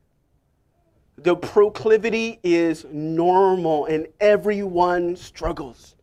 The 1.18 1.36
proclivity 1.36 2.39
is 2.44 2.86
normal 2.92 3.86
and 3.86 4.08
everyone 4.20 5.15
struggles. 5.15 5.96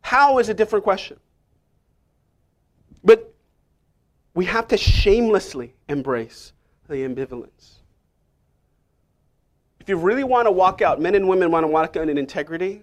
How 0.00 0.38
is 0.38 0.48
a 0.48 0.54
different 0.54 0.84
question. 0.84 1.18
But 3.08 3.32
we 4.34 4.44
have 4.44 4.68
to 4.68 4.76
shamelessly 4.76 5.74
embrace 5.88 6.52
the 6.88 6.96
ambivalence. 6.96 7.76
If 9.80 9.88
you 9.88 9.96
really 9.96 10.24
want 10.24 10.44
to 10.46 10.50
walk 10.50 10.82
out, 10.82 11.00
men 11.00 11.14
and 11.14 11.26
women 11.26 11.50
want 11.50 11.64
to 11.64 11.68
walk 11.68 11.96
out 11.96 12.10
in 12.10 12.18
integrity 12.18 12.82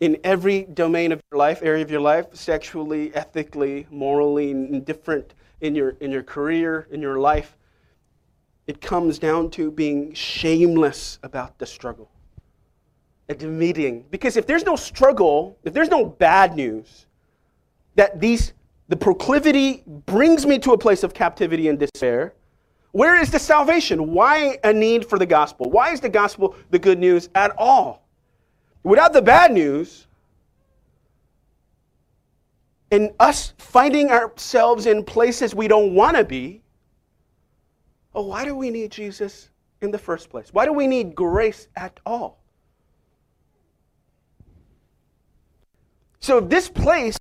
in 0.00 0.16
every 0.24 0.62
domain 0.62 1.12
of 1.12 1.20
your 1.30 1.38
life, 1.38 1.60
area 1.62 1.84
of 1.84 1.90
your 1.90 2.00
life, 2.00 2.28
sexually, 2.32 3.14
ethically, 3.14 3.86
morally, 3.90 4.54
different 4.80 5.34
in 5.60 5.74
your 5.74 5.90
in 6.00 6.10
your 6.10 6.22
career, 6.22 6.88
in 6.90 7.02
your 7.02 7.18
life, 7.18 7.58
it 8.66 8.80
comes 8.80 9.18
down 9.18 9.50
to 9.50 9.70
being 9.70 10.14
shameless 10.14 11.18
about 11.22 11.58
the 11.58 11.66
struggle. 11.66 12.10
Admitting. 13.28 14.06
Because 14.10 14.38
if 14.38 14.46
there's 14.46 14.64
no 14.64 14.76
struggle, 14.76 15.58
if 15.62 15.74
there's 15.74 15.90
no 15.90 16.06
bad 16.06 16.56
news, 16.56 17.04
that 17.96 18.18
these 18.18 18.54
the 18.88 18.96
proclivity 18.96 19.82
brings 19.86 20.46
me 20.46 20.58
to 20.60 20.72
a 20.72 20.78
place 20.78 21.02
of 21.02 21.12
captivity 21.12 21.68
and 21.68 21.78
despair, 21.78 22.34
where 22.92 23.20
is 23.20 23.30
the 23.30 23.38
salvation? 23.38 24.12
Why 24.12 24.58
a 24.64 24.72
need 24.72 25.06
for 25.06 25.18
the 25.18 25.26
gospel? 25.26 25.70
Why 25.70 25.92
is 25.92 26.00
the 26.00 26.08
gospel 26.08 26.54
the 26.70 26.78
good 26.78 26.98
news 26.98 27.28
at 27.34 27.52
all? 27.58 28.06
Without 28.84 29.12
the 29.12 29.20
bad 29.20 29.52
news, 29.52 30.06
and 32.92 33.10
us 33.18 33.52
finding 33.58 34.10
ourselves 34.10 34.86
in 34.86 35.04
places 35.04 35.54
we 35.54 35.66
don't 35.66 35.94
want 35.94 36.16
to 36.16 36.24
be, 36.24 36.62
oh, 38.14 38.22
why 38.22 38.44
do 38.44 38.54
we 38.54 38.70
need 38.70 38.92
Jesus 38.92 39.50
in 39.82 39.90
the 39.90 39.98
first 39.98 40.30
place? 40.30 40.48
Why 40.52 40.64
do 40.64 40.72
we 40.72 40.86
need 40.86 41.14
grace 41.14 41.68
at 41.76 41.98
all? 42.06 42.38
So, 46.20 46.40
this 46.40 46.68
place 46.68 47.18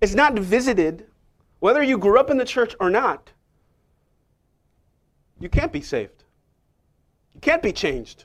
is 0.00 0.14
not 0.14 0.34
visited, 0.34 1.06
whether 1.60 1.82
you 1.82 1.98
grew 1.98 2.18
up 2.18 2.30
in 2.30 2.36
the 2.36 2.44
church 2.44 2.74
or 2.80 2.90
not, 2.90 3.32
you 5.38 5.48
can't 5.48 5.72
be 5.72 5.80
saved. 5.80 6.24
You 7.34 7.40
can't 7.40 7.62
be 7.62 7.72
changed. 7.72 8.24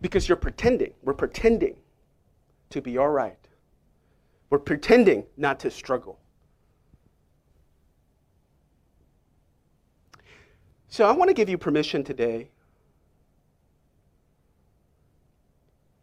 Because 0.00 0.28
you're 0.28 0.36
pretending. 0.36 0.92
We're 1.02 1.14
pretending 1.14 1.76
to 2.70 2.80
be 2.80 2.98
all 2.98 3.10
right. 3.10 3.38
We're 4.50 4.58
pretending 4.58 5.24
not 5.36 5.60
to 5.60 5.70
struggle. 5.70 6.18
So 10.88 11.06
I 11.06 11.12
want 11.12 11.28
to 11.28 11.34
give 11.34 11.48
you 11.48 11.56
permission 11.56 12.04
today 12.04 12.50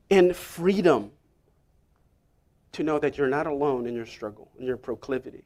and 0.10 0.36
freedom 0.36 1.12
to 2.74 2.84
know 2.84 3.00
that 3.00 3.18
you're 3.18 3.28
not 3.28 3.48
alone 3.48 3.88
in 3.88 3.96
your 3.96 4.06
struggle, 4.06 4.50
in 4.60 4.66
your 4.66 4.78
proclivity. 4.78 5.44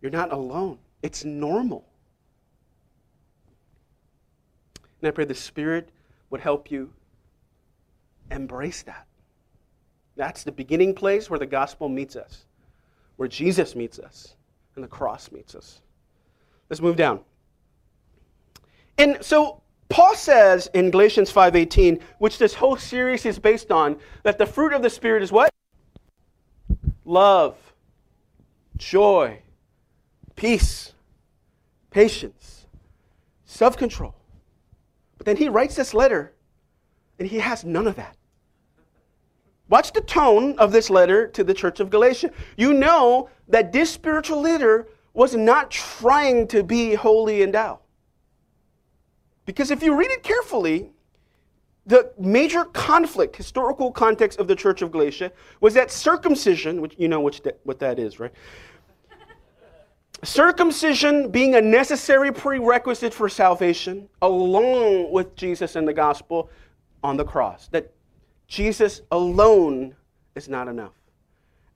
You're 0.00 0.10
not 0.10 0.32
alone. 0.32 0.78
It's 1.02 1.24
normal. 1.24 1.84
And 5.00 5.08
I 5.08 5.10
pray 5.10 5.24
the 5.24 5.34
Spirit 5.34 5.90
would 6.30 6.40
help 6.40 6.70
you 6.70 6.92
embrace 8.30 8.82
that. 8.82 9.06
That's 10.16 10.44
the 10.44 10.52
beginning 10.52 10.94
place 10.94 11.30
where 11.30 11.38
the 11.38 11.46
gospel 11.46 11.88
meets 11.88 12.16
us, 12.16 12.44
where 13.16 13.28
Jesus 13.28 13.74
meets 13.74 13.98
us, 13.98 14.36
and 14.74 14.84
the 14.84 14.88
cross 14.88 15.30
meets 15.32 15.54
us. 15.54 15.80
Let's 16.68 16.80
move 16.80 16.96
down. 16.96 17.20
And 18.98 19.18
so 19.20 19.62
Paul 19.88 20.14
says 20.14 20.70
in 20.74 20.90
Galatians 20.90 21.30
5:18, 21.30 22.00
which 22.18 22.38
this 22.38 22.54
whole 22.54 22.76
series 22.76 23.26
is 23.26 23.38
based 23.38 23.70
on, 23.70 23.98
that 24.22 24.38
the 24.38 24.46
fruit 24.46 24.72
of 24.72 24.82
the 24.82 24.90
spirit 24.90 25.22
is 25.22 25.30
what? 25.32 25.51
Love, 27.04 27.56
joy, 28.76 29.40
peace, 30.36 30.92
patience, 31.90 32.66
self-control. 33.44 34.14
But 35.18 35.26
then 35.26 35.36
he 35.36 35.48
writes 35.48 35.76
this 35.76 35.94
letter 35.94 36.32
and 37.18 37.28
he 37.28 37.38
has 37.38 37.64
none 37.64 37.86
of 37.86 37.96
that. 37.96 38.16
Watch 39.68 39.92
the 39.92 40.00
tone 40.00 40.58
of 40.58 40.72
this 40.72 40.90
letter 40.90 41.26
to 41.28 41.42
the 41.42 41.54
church 41.54 41.80
of 41.80 41.90
Galatia. 41.90 42.30
You 42.56 42.72
know 42.72 43.30
that 43.48 43.72
this 43.72 43.90
spiritual 43.90 44.40
leader 44.40 44.86
was 45.14 45.34
not 45.34 45.70
trying 45.70 46.46
to 46.48 46.62
be 46.62 46.94
holy 46.94 47.42
and 47.42 47.54
thou. 47.54 47.80
Because 49.46 49.70
if 49.70 49.82
you 49.82 49.94
read 49.94 50.10
it 50.10 50.22
carefully, 50.22 50.92
the 51.86 52.12
major 52.18 52.64
conflict, 52.64 53.34
historical 53.34 53.90
context 53.90 54.38
of 54.38 54.46
the 54.46 54.54
church 54.54 54.82
of 54.82 54.92
Galatia 54.92 55.32
was 55.60 55.74
that 55.74 55.90
circumcision, 55.90 56.80
which 56.80 56.94
you 56.98 57.08
know 57.08 57.20
which 57.20 57.40
what 57.64 57.80
that 57.80 57.98
is, 57.98 58.20
right? 58.20 58.32
circumcision 60.24 61.30
being 61.30 61.54
a 61.54 61.60
necessary 61.60 62.32
prerequisite 62.32 63.12
for 63.12 63.28
salvation, 63.28 64.08
along 64.22 65.10
with 65.10 65.34
Jesus 65.36 65.76
and 65.76 65.86
the 65.86 65.92
gospel 65.92 66.50
on 67.02 67.16
the 67.16 67.24
cross. 67.24 67.68
That 67.68 67.92
Jesus 68.46 69.02
alone 69.10 69.96
is 70.34 70.48
not 70.48 70.68
enough. 70.68 70.92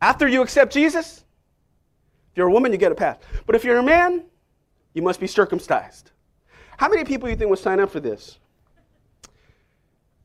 After 0.01 0.29
you 0.29 0.42
accept 0.42 0.73
Jesus, 0.73 1.25
if 2.31 2.37
you're 2.37 2.49
a 2.49 2.53
woman, 2.53 2.71
you 2.71 2.79
get 2.79 2.92
a 2.92 2.95
pass. 2.95 3.16
But 3.47 3.57
if 3.57 3.64
you're 3.64 3.79
a 3.79 3.83
man, 3.83 4.25
you 4.95 5.03
must 5.03 5.21
be 5.21 5.27
circumcised. 5.27 6.11
How 6.77 6.88
many 6.88 7.05
people 7.05 7.29
you 7.29 7.37
think 7.37 7.51
would 7.51 7.59
sign 7.59 7.81
up 7.81 7.90
for 7.90 8.01
this? 8.01 8.38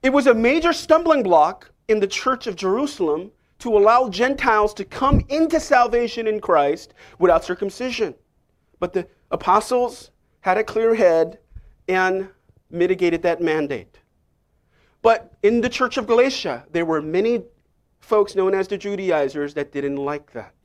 It 0.04 0.12
was 0.12 0.28
a 0.28 0.34
major 0.34 0.74
stumbling 0.74 1.22
block 1.22 1.72
in 1.88 2.00
the 2.00 2.08
church 2.08 2.48
of 2.48 2.56
Jerusalem 2.56 3.32
to 3.60 3.78
allow 3.78 4.10
Gentiles 4.10 4.74
to 4.76 4.86
come 4.86 5.24
into 5.30 5.60
salvation 5.60 6.26
in 6.26 6.40
Christ 6.40 6.96
without 7.20 7.44
circumcision. 7.44 8.16
But 8.80 8.94
the 8.94 9.08
apostles 9.30 10.10
had 10.40 10.58
a 10.58 10.64
clear 10.64 10.96
head 10.96 11.38
and 11.88 12.30
mitigated 12.72 13.22
that 13.22 13.42
mandate. 13.42 14.00
But 15.04 15.34
in 15.44 15.62
the 15.62 15.70
church 15.70 15.98
of 15.98 16.08
Galatia, 16.08 16.66
there 16.72 16.86
were 16.86 17.02
many 17.02 17.44
folks 18.00 18.34
known 18.34 18.56
as 18.56 18.68
the 18.68 18.78
Judaizers 18.78 19.54
that 19.54 19.72
didn't 19.72 19.98
like 19.98 20.32
that. 20.34 20.56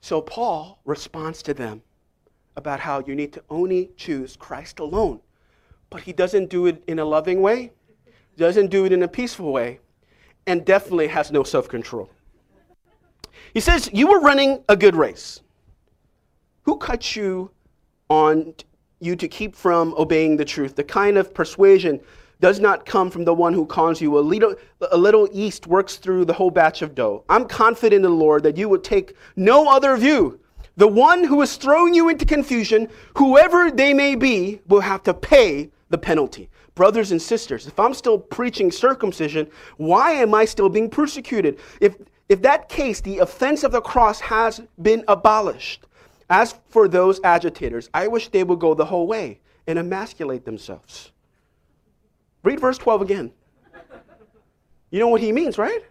So 0.00 0.22
Paul 0.22 0.80
responds 0.86 1.42
to 1.42 1.52
them 1.52 1.82
about 2.56 2.80
how 2.80 3.02
you 3.06 3.14
need 3.14 3.34
to 3.34 3.42
only 3.50 3.90
choose 3.96 4.36
Christ 4.36 4.78
alone. 4.78 5.20
But 5.90 6.02
he 6.02 6.12
doesn't 6.12 6.48
do 6.48 6.66
it 6.66 6.82
in 6.86 7.00
a 7.00 7.04
loving 7.04 7.42
way, 7.42 7.72
doesn't 8.36 8.68
do 8.68 8.84
it 8.84 8.92
in 8.92 9.02
a 9.02 9.08
peaceful 9.08 9.52
way, 9.52 9.80
and 10.46 10.64
definitely 10.64 11.08
has 11.08 11.30
no 11.30 11.42
self 11.42 11.68
control. 11.68 12.08
He 13.52 13.60
says, 13.60 13.90
You 13.92 14.06
were 14.06 14.20
running 14.20 14.64
a 14.68 14.76
good 14.76 14.94
race. 14.94 15.40
Who 16.62 16.76
cut 16.76 17.16
you 17.16 17.50
on 18.08 18.54
you 19.00 19.16
to 19.16 19.28
keep 19.28 19.54
from 19.54 19.94
obeying 19.98 20.36
the 20.36 20.44
truth? 20.44 20.76
The 20.76 20.84
kind 20.84 21.18
of 21.18 21.34
persuasion 21.34 22.00
does 22.40 22.60
not 22.60 22.86
come 22.86 23.10
from 23.10 23.24
the 23.24 23.34
one 23.34 23.52
who 23.52 23.66
calls 23.66 24.00
you. 24.00 24.18
A 24.18 24.20
little, 24.20 24.54
a 24.92 24.96
little 24.96 25.28
yeast 25.30 25.66
works 25.66 25.96
through 25.96 26.24
the 26.24 26.32
whole 26.32 26.50
batch 26.50 26.80
of 26.82 26.94
dough. 26.94 27.24
I'm 27.28 27.46
confident 27.46 27.96
in 27.96 28.02
the 28.02 28.08
Lord 28.08 28.42
that 28.44 28.56
you 28.56 28.68
would 28.68 28.84
take 28.84 29.14
no 29.36 29.68
other 29.68 29.96
view 29.96 30.40
The 30.76 30.88
one 30.88 31.24
who 31.24 31.42
is 31.42 31.56
throwing 31.56 31.92
you 31.92 32.08
into 32.08 32.24
confusion, 32.24 32.88
whoever 33.18 33.70
they 33.70 33.92
may 33.92 34.14
be, 34.14 34.60
will 34.66 34.80
have 34.80 35.02
to 35.02 35.12
pay 35.12 35.70
the 35.90 35.98
penalty. 35.98 36.48
Brothers 36.74 37.12
and 37.12 37.20
sisters, 37.20 37.66
if 37.66 37.78
I'm 37.78 37.92
still 37.92 38.18
preaching 38.18 38.70
circumcision, 38.70 39.48
why 39.76 40.12
am 40.12 40.34
I 40.34 40.44
still 40.44 40.68
being 40.68 40.88
persecuted? 40.88 41.58
If, 41.80 41.96
if 42.28 42.40
that 42.42 42.68
case, 42.68 43.00
the 43.00 43.18
offense 43.18 43.64
of 43.64 43.72
the 43.72 43.80
cross 43.80 44.20
has 44.20 44.62
been 44.80 45.04
abolished. 45.08 45.84
As 46.30 46.54
for 46.68 46.88
those 46.88 47.20
agitators, 47.24 47.90
I 47.92 48.06
wish 48.06 48.28
they 48.28 48.44
would 48.44 48.60
go 48.60 48.72
the 48.72 48.84
whole 48.84 49.06
way 49.06 49.40
and 49.66 49.78
emasculate 49.78 50.44
themselves. 50.44 51.10
Read 52.44 52.60
verse 52.60 52.78
12 52.78 53.02
again. 53.02 53.32
You 54.90 55.00
know 55.00 55.08
what 55.08 55.20
he 55.20 55.32
means, 55.32 55.58
right? 55.58 55.82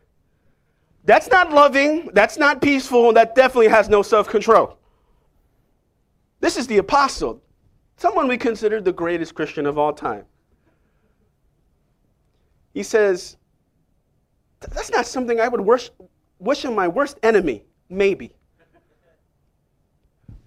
That's 1.03 1.29
not 1.29 1.51
loving, 1.51 2.09
that's 2.13 2.37
not 2.37 2.61
peaceful, 2.61 3.13
that 3.13 3.35
definitely 3.35 3.67
has 3.67 3.89
no 3.89 4.01
self 4.01 4.27
control. 4.27 4.77
This 6.39 6.57
is 6.57 6.67
the 6.67 6.77
apostle, 6.77 7.41
someone 7.99 8.27
we 8.27 8.37
consider 8.37 8.79
the 8.79 8.93
greatest 8.93 9.35
Christian 9.35 9.65
of 9.65 9.77
all 9.77 9.91
time. 9.91 10.23
He 12.73 12.81
says, 12.81 13.37
That's 14.61 14.91
not 14.91 15.05
something 15.05 15.39
I 15.39 15.47
would 15.47 15.61
wish, 15.61 15.91
wish 16.39 16.63
on 16.63 16.75
my 16.75 16.87
worst 16.87 17.19
enemy, 17.23 17.65
maybe. 17.89 18.33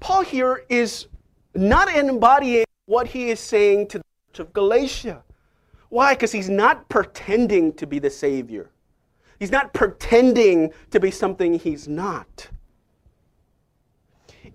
Paul 0.00 0.22
here 0.22 0.64
is 0.68 1.08
not 1.54 1.94
embodying 1.94 2.64
what 2.86 3.06
he 3.06 3.30
is 3.30 3.38
saying 3.38 3.88
to 3.88 3.98
the 3.98 4.04
church 4.32 4.40
of 4.40 4.52
Galatia. 4.52 5.22
Why? 5.90 6.14
Because 6.14 6.32
he's 6.32 6.48
not 6.48 6.88
pretending 6.88 7.74
to 7.74 7.86
be 7.86 7.98
the 7.98 8.10
Savior. 8.10 8.70
He's 9.38 9.52
not 9.52 9.74
pretending 9.74 10.72
to 10.90 10.98
be 10.98 11.10
something 11.10 11.58
he's 11.58 11.86
not. 11.86 12.48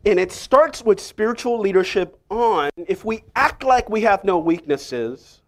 And 0.08 0.22
it 0.22 0.32
starts 0.32 0.86
with 0.86 1.02
spiritual 1.02 1.60
leadership 1.60 2.18
on. 2.30 2.70
If 2.78 3.04
we 3.04 3.26
act 3.36 3.62
like 3.66 3.90
we 3.90 4.02
have 4.04 4.24
no 4.24 4.38
weaknesses, 4.38 5.42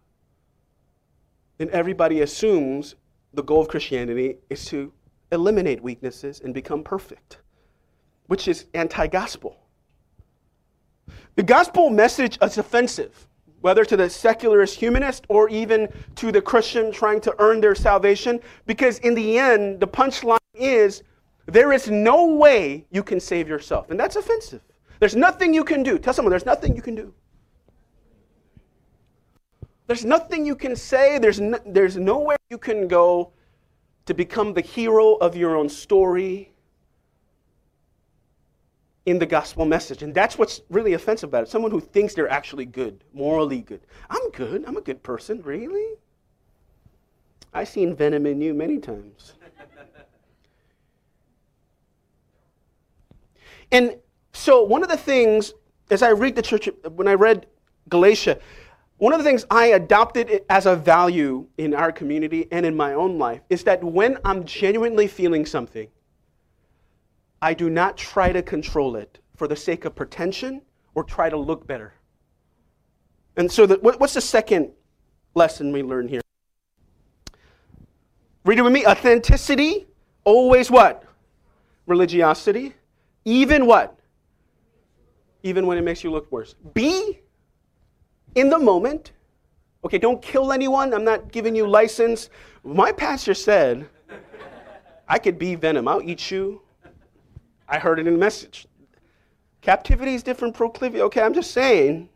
then 1.56 1.70
everybody 1.72 2.20
assumes 2.20 2.94
the 3.32 3.42
goal 3.42 3.62
of 3.62 3.68
Christianity 3.68 4.36
is 4.50 4.66
to 4.66 4.92
eliminate 5.32 5.82
weaknesses 5.82 6.42
and 6.44 6.52
become 6.52 6.82
perfect, 6.82 7.38
which 8.26 8.48
is 8.48 8.66
anti 8.74 9.06
gospel. 9.06 9.56
The 11.36 11.42
gospel 11.42 11.88
message 11.88 12.36
is 12.42 12.58
offensive 12.58 13.28
whether 13.62 13.84
to 13.84 13.96
the 13.96 14.10
secularist 14.10 14.74
humanist 14.74 15.24
or 15.28 15.48
even 15.48 15.88
to 16.16 16.32
the 16.32 16.40
Christian 16.42 16.92
trying 16.92 17.20
to 17.22 17.34
earn 17.38 17.60
their 17.60 17.74
salvation, 17.74 18.40
because 18.66 18.98
in 18.98 19.14
the 19.14 19.38
end, 19.38 19.80
the 19.80 19.88
punchline 19.88 20.38
is 20.54 21.02
there 21.52 21.72
is 21.72 21.90
no 21.90 22.26
way 22.26 22.86
you 22.90 23.02
can 23.02 23.20
save 23.20 23.48
yourself. 23.48 23.90
And 23.90 23.98
that's 23.98 24.16
offensive. 24.16 24.62
There's 24.98 25.16
nothing 25.16 25.54
you 25.54 25.64
can 25.64 25.82
do. 25.82 25.98
Tell 25.98 26.12
someone 26.12 26.30
there's 26.30 26.46
nothing 26.46 26.76
you 26.76 26.82
can 26.82 26.94
do. 26.94 27.14
There's 29.86 30.04
nothing 30.04 30.46
you 30.46 30.54
can 30.54 30.76
say, 30.76 31.18
there's, 31.18 31.40
no, 31.40 31.58
there's 31.66 31.96
nowhere 31.96 32.36
you 32.48 32.58
can 32.58 32.86
go 32.86 33.32
to 34.06 34.14
become 34.14 34.54
the 34.54 34.60
hero 34.60 35.14
of 35.14 35.36
your 35.36 35.56
own 35.56 35.68
story 35.68 36.52
in 39.06 39.18
the 39.18 39.26
gospel 39.26 39.64
message. 39.64 40.02
And 40.02 40.14
that's 40.14 40.38
what's 40.38 40.60
really 40.70 40.92
offensive 40.92 41.30
about 41.30 41.44
it. 41.44 41.48
Someone 41.48 41.72
who 41.72 41.80
thinks 41.80 42.14
they're 42.14 42.30
actually 42.30 42.66
good, 42.66 43.02
morally 43.12 43.62
good. 43.62 43.80
I'm 44.08 44.30
good. 44.30 44.64
I'm 44.66 44.76
a 44.76 44.80
good 44.80 45.02
person. 45.02 45.42
Really? 45.42 45.96
I've 47.52 47.68
seen 47.68 47.96
venom 47.96 48.26
in 48.26 48.40
you 48.40 48.54
many 48.54 48.78
times. 48.78 49.34
And 53.72 53.96
so, 54.32 54.62
one 54.62 54.82
of 54.82 54.88
the 54.88 54.96
things, 54.96 55.52
as 55.90 56.02
I 56.02 56.10
read 56.10 56.36
the 56.36 56.42
church, 56.42 56.68
when 56.94 57.08
I 57.08 57.14
read 57.14 57.46
Galatia, 57.88 58.38
one 58.98 59.12
of 59.12 59.18
the 59.18 59.24
things 59.24 59.44
I 59.50 59.66
adopted 59.66 60.44
as 60.48 60.66
a 60.66 60.76
value 60.76 61.46
in 61.56 61.74
our 61.74 61.90
community 61.90 62.46
and 62.52 62.66
in 62.66 62.76
my 62.76 62.92
own 62.92 63.18
life 63.18 63.40
is 63.48 63.64
that 63.64 63.82
when 63.82 64.18
I'm 64.24 64.44
genuinely 64.44 65.06
feeling 65.06 65.46
something, 65.46 65.88
I 67.40 67.54
do 67.54 67.70
not 67.70 67.96
try 67.96 68.30
to 68.32 68.42
control 68.42 68.96
it 68.96 69.18
for 69.36 69.48
the 69.48 69.56
sake 69.56 69.84
of 69.84 69.94
pretension 69.94 70.62
or 70.94 71.02
try 71.02 71.30
to 71.30 71.36
look 71.36 71.66
better. 71.66 71.94
And 73.36 73.50
so, 73.50 73.66
the, 73.66 73.76
what's 73.76 74.14
the 74.14 74.20
second 74.20 74.72
lesson 75.34 75.72
we 75.72 75.82
learn 75.82 76.08
here? 76.08 76.20
Read 78.44 78.58
it 78.58 78.62
with 78.62 78.72
me. 78.72 78.86
Authenticity, 78.86 79.86
always 80.24 80.70
what? 80.70 81.04
Religiosity. 81.86 82.74
Even 83.24 83.66
what? 83.66 83.98
Even 85.42 85.66
when 85.66 85.78
it 85.78 85.82
makes 85.82 86.04
you 86.04 86.10
look 86.10 86.30
worse. 86.30 86.54
Be 86.74 87.20
in 88.34 88.50
the 88.50 88.58
moment. 88.58 89.12
Okay, 89.84 89.98
don't 89.98 90.20
kill 90.20 90.52
anyone. 90.52 90.92
I'm 90.92 91.04
not 91.04 91.32
giving 91.32 91.54
you 91.54 91.66
license. 91.66 92.28
My 92.62 92.92
pastor 92.92 93.34
said, 93.34 93.88
I 95.08 95.18
could 95.18 95.38
be 95.38 95.54
venom. 95.54 95.88
I'll 95.88 96.02
eat 96.02 96.30
you. 96.30 96.60
I 97.68 97.78
heard 97.78 97.98
it 97.98 98.06
in 98.06 98.14
the 98.14 98.18
message. 98.18 98.66
Captivity 99.60 100.14
is 100.14 100.22
different 100.22 100.54
proclivity. 100.54 101.02
Okay, 101.02 101.22
I'm 101.22 101.34
just 101.34 101.52
saying, 101.52 102.08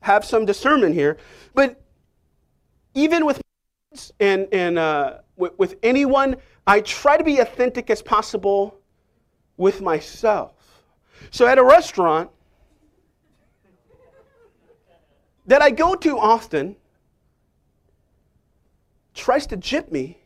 have 0.00 0.24
some 0.24 0.44
discernment 0.44 0.94
here. 0.94 1.16
But 1.54 1.80
even 2.94 3.26
with 3.26 3.40
and 4.20 4.48
and 4.52 4.78
uh, 4.78 5.18
with, 5.36 5.58
with 5.58 5.76
anyone, 5.82 6.36
I 6.66 6.80
try 6.80 7.16
to 7.16 7.24
be 7.24 7.38
authentic 7.38 7.90
as 7.90 8.02
possible 8.02 8.80
with 9.56 9.80
myself. 9.80 10.52
So 11.30 11.46
at 11.46 11.58
a 11.58 11.64
restaurant 11.64 12.30
that 15.46 15.62
I 15.62 15.70
go 15.70 15.94
to 15.94 16.18
often 16.18 16.76
tries 19.14 19.46
to 19.48 19.56
jip 19.56 19.92
me. 19.92 20.18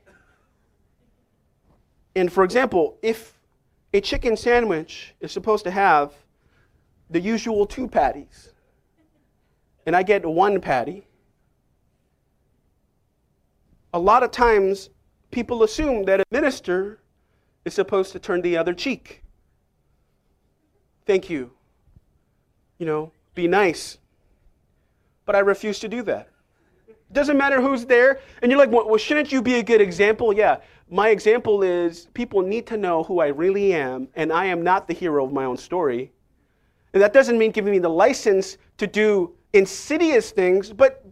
And 2.17 2.33
for 2.33 2.45
example, 2.45 2.97
if 3.03 3.39
a 3.93 4.01
chicken 4.01 4.37
sandwich 4.37 5.15
is 5.21 5.33
supposed 5.33 5.65
to 5.65 5.71
have 5.71 6.13
the 7.11 7.21
usual 7.21 7.67
two 7.67 7.89
patties, 7.89 8.53
and 9.87 9.97
I 9.97 10.03
get 10.03 10.25
one 10.27 10.61
patty. 10.61 11.07
A 13.95 13.99
lot 13.99 14.23
of 14.23 14.31
times, 14.31 14.91
people 15.31 15.63
assume 15.63 16.05
that 16.05 16.21
a 16.21 16.25
minister 16.31 17.01
is 17.69 17.75
supposed 17.75 18.11
to 18.13 18.19
turn 18.19 18.43
the 18.43 18.57
other 18.57 18.75
cheek. 18.75 19.23
Thank 21.07 21.31
you. 21.31 21.53
You 22.79 22.87
know, 22.87 23.13
be 23.35 23.47
nice. 23.47 23.99
But 25.25 25.37
I 25.37 25.41
refuse 25.41 25.79
to 25.81 25.89
do 25.89 26.03
that. 26.03 26.29
It 26.89 27.13
doesn't 27.13 27.39
matter 27.39 27.61
who's 27.61 27.87
there. 27.87 28.21
And 28.43 28.51
you're 28.51 28.59
like, 28.59 28.71
well, 28.71 28.97
shouldn't 28.97 29.31
you 29.31 29.41
be 29.41 29.55
a 29.55 29.63
good 29.63 29.81
example? 29.81 30.33
Yeah. 30.33 30.59
My 30.91 31.11
example 31.11 31.63
is 31.63 32.09
people 32.15 32.43
need 32.43 32.67
to 32.67 32.77
know 32.77 33.03
who 33.03 33.21
I 33.21 33.29
really 33.29 33.75
am, 33.75 34.09
and 34.17 34.33
I 34.33 34.47
am 34.47 34.63
not 34.63 34.89
the 34.89 34.95
hero 34.95 35.25
of 35.25 35.33
my 35.33 35.45
own 35.45 35.57
story. 35.57 36.11
And 36.95 37.03
that 37.03 37.13
doesn't 37.13 37.39
mean 37.39 37.51
giving 37.51 37.73
me 37.73 37.79
the 37.79 37.91
license 37.91 38.57
to 38.79 38.87
do 38.87 39.35
insidious 39.53 40.31
things, 40.31 40.73
but 40.73 41.05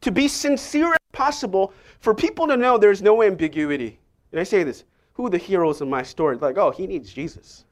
to 0.00 0.10
be 0.10 0.26
sincere 0.26 0.92
as 0.92 0.98
possible 1.12 1.72
for 2.00 2.12
people 2.12 2.48
to 2.48 2.56
know 2.56 2.76
there's 2.76 3.02
no 3.02 3.22
ambiguity. 3.22 4.00
And 4.32 4.40
I 4.40 4.44
say 4.44 4.64
this 4.64 4.84
who 5.14 5.26
are 5.26 5.30
the 5.30 5.38
heroes 5.38 5.80
in 5.80 5.90
my 5.90 6.02
story? 6.02 6.36
Like, 6.36 6.58
oh, 6.58 6.70
he 6.70 6.86
needs 6.86 7.12
Jesus. 7.12 7.64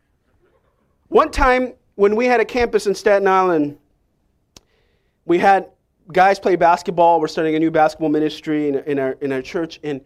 One 1.09 1.31
time 1.31 1.75
when 1.95 2.17
we 2.17 2.27
had 2.27 2.41
a 2.41 2.45
campus 2.45 2.87
in 2.87 2.95
Staten 2.95 3.27
Island, 3.27 3.79
we 5.25 5.39
had 5.39 5.71
guys 6.13 6.39
play 6.39 6.57
basketball. 6.57 7.21
We're 7.21 7.29
starting 7.29 7.55
a 7.55 7.59
new 7.59 7.71
basketball 7.71 8.09
ministry 8.09 8.69
in, 8.69 8.77
in, 8.81 8.99
our, 8.99 9.13
in 9.21 9.33
our 9.33 9.43
church. 9.43 9.81
And 9.83 10.01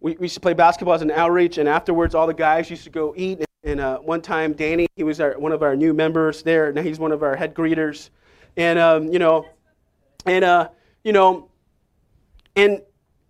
we, 0.00 0.16
we 0.16 0.24
used 0.24 0.34
to 0.34 0.40
play 0.40 0.54
basketball 0.54 0.94
as 0.94 1.02
an 1.02 1.10
outreach, 1.10 1.58
and 1.58 1.68
afterwards, 1.68 2.14
all 2.14 2.26
the 2.26 2.34
guys 2.34 2.70
used 2.70 2.84
to 2.84 2.90
go 2.90 3.14
eat. 3.16 3.44
And 3.62 3.80
uh, 3.80 3.98
one 3.98 4.22
time, 4.22 4.54
Danny, 4.54 4.86
he 4.96 5.02
was 5.02 5.20
our, 5.20 5.38
one 5.38 5.52
of 5.52 5.62
our 5.62 5.76
new 5.76 5.92
members 5.92 6.42
there. 6.42 6.72
Now 6.72 6.82
he's 6.82 6.98
one 6.98 7.12
of 7.12 7.22
our 7.22 7.36
head 7.36 7.54
greeters, 7.54 8.08
and 8.56 8.78
um, 8.78 9.12
you 9.12 9.18
know, 9.18 9.46
and 10.24 10.44
uh, 10.44 10.68
you 11.04 11.12
know, 11.12 11.50
and 12.56 12.80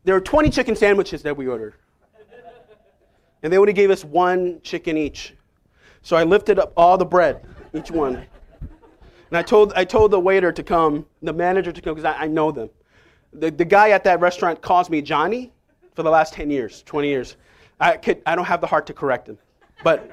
there 0.05 0.15
were 0.15 0.21
20 0.21 0.51
chicken 0.51 0.77
sandwiches 0.77 1.23
that 1.23 1.37
we 1.37 1.49
ordered, 1.49 1.75
and 3.43 3.53
they 3.53 3.59
only 3.59 3.73
gave 3.73 3.91
us 3.91 4.05
one 4.05 4.61
chicken 4.63 4.97
each. 4.97 5.35
So 6.03 6.17
I 6.17 6.25
lifted 6.25 6.59
up 6.59 6.73
all 6.77 6.97
the 6.97 7.05
bread, 7.05 7.45
each 7.75 7.91
one, 7.91 8.27
and 9.31 9.39
I 9.39 9.43
told 9.43 9.73
I 9.75 9.85
told 9.85 10.11
the 10.11 10.21
waiter 10.21 10.51
to 10.53 10.63
come, 10.63 11.07
the 11.23 11.33
manager 11.33 11.73
to 11.73 11.81
come, 11.81 11.95
because 11.95 12.05
I, 12.17 12.25
I 12.25 12.27
know 12.27 12.51
them. 12.51 12.69
The, 13.33 13.51
the 13.51 13.65
guy 13.65 13.91
at 13.91 14.03
that 14.05 14.21
restaurant 14.21 14.61
calls 14.61 14.91
me 14.91 15.01
Johnny 15.01 15.53
for 15.95 16.03
the 16.03 16.11
last 16.11 16.33
10 16.33 16.51
years, 16.51 16.83
20 16.83 17.09
years. 17.09 17.37
I, 17.79 17.97
could, 17.97 18.23
I 18.27 18.35
don't 18.35 18.45
have 18.45 18.61
the 18.61 18.67
heart 18.67 18.87
to 18.89 18.93
correct 18.93 19.29
him. 19.29 19.39
But, 19.85 20.11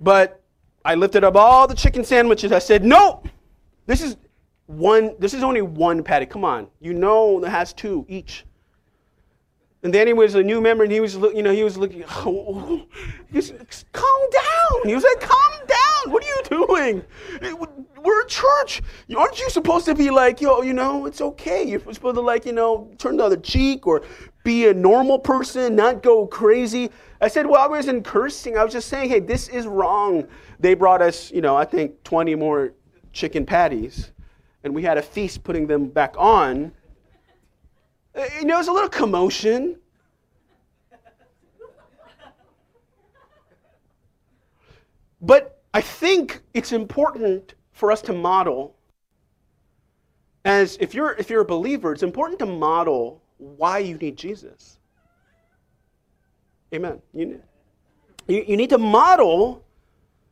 but 0.00 0.40
I 0.84 0.94
lifted 0.94 1.24
up 1.24 1.34
all 1.34 1.66
the 1.66 1.74
chicken 1.74 2.04
sandwiches. 2.04 2.52
I 2.52 2.60
said, 2.60 2.84
no, 2.84 3.22
this 3.86 4.00
is 4.00 4.16
one, 4.66 5.16
this 5.18 5.34
is 5.34 5.42
only 5.42 5.62
one 5.62 6.02
patty. 6.02 6.26
Come 6.26 6.44
on. 6.44 6.68
You 6.80 6.94
know 6.94 7.44
it 7.44 7.48
has 7.48 7.72
two 7.72 8.06
each. 8.08 8.44
And 9.82 9.92
Danny 9.92 10.12
was 10.12 10.34
a 10.34 10.42
new 10.42 10.60
member, 10.60 10.84
and 10.84 10.92
he 10.92 11.00
was, 11.00 11.14
you 11.14 11.42
know, 11.42 11.52
he 11.52 11.64
was 11.64 11.78
looking. 11.78 12.04
Oh, 12.10 12.86
he 13.30 13.36
was, 13.36 13.52
calm 13.92 14.20
down. 14.30 14.88
He 14.88 14.94
was 14.94 15.04
like, 15.04 15.20
calm 15.20 15.66
down. 15.66 16.12
What 16.12 16.22
are 16.22 16.26
you 16.26 16.66
doing? 16.66 17.04
We're 18.02 18.22
a 18.22 18.28
church. 18.28 18.82
Aren't 19.16 19.38
you 19.38 19.48
supposed 19.50 19.86
to 19.86 19.94
be 19.94 20.10
like, 20.10 20.40
yo, 20.40 20.62
you 20.62 20.72
know, 20.72 21.06
it's 21.06 21.20
okay. 21.20 21.62
You're 21.62 21.80
supposed 21.80 22.16
to 22.16 22.20
like, 22.20 22.46
you 22.46 22.52
know, 22.52 22.90
turn 22.98 23.16
the 23.16 23.24
other 23.24 23.36
cheek 23.36 23.86
or 23.86 24.02
be 24.42 24.68
a 24.68 24.74
normal 24.74 25.18
person, 25.18 25.76
not 25.76 26.02
go 26.02 26.26
crazy. 26.26 26.90
I 27.20 27.28
said, 27.28 27.46
well, 27.46 27.60
I 27.60 27.66
wasn't 27.66 28.04
cursing. 28.04 28.56
I 28.56 28.64
was 28.64 28.72
just 28.72 28.88
saying, 28.88 29.10
hey, 29.10 29.20
this 29.20 29.48
is 29.48 29.66
wrong. 29.66 30.26
They 30.58 30.74
brought 30.74 31.02
us, 31.02 31.30
you 31.30 31.42
know, 31.42 31.56
I 31.56 31.64
think 31.64 32.02
20 32.04 32.34
more 32.34 32.72
chicken 33.12 33.44
patties, 33.44 34.12
and 34.64 34.74
we 34.74 34.82
had 34.82 34.96
a 34.96 35.02
feast 35.02 35.44
putting 35.44 35.66
them 35.66 35.88
back 35.88 36.14
on. 36.16 36.72
Uh, 38.14 38.24
you 38.38 38.44
know, 38.44 38.58
was 38.58 38.68
a 38.68 38.72
little 38.72 38.88
commotion. 38.88 39.76
But 45.20 45.62
I 45.74 45.80
think 45.80 46.40
it's 46.54 46.72
important 46.72 47.54
for 47.72 47.92
us 47.92 48.02
to 48.02 48.12
model 48.12 48.74
as 50.44 50.78
if 50.80 50.94
you're 50.94 51.12
if 51.12 51.28
you're 51.28 51.42
a 51.42 51.44
believer, 51.44 51.92
it's 51.92 52.02
important 52.02 52.38
to 52.38 52.46
model 52.46 53.22
why 53.38 53.78
you 53.78 53.96
need 53.96 54.16
Jesus. 54.16 54.78
Amen. 56.74 57.00
You, 57.12 57.42
you, 58.26 58.44
you 58.48 58.56
need 58.56 58.70
to 58.70 58.78
model 58.78 59.64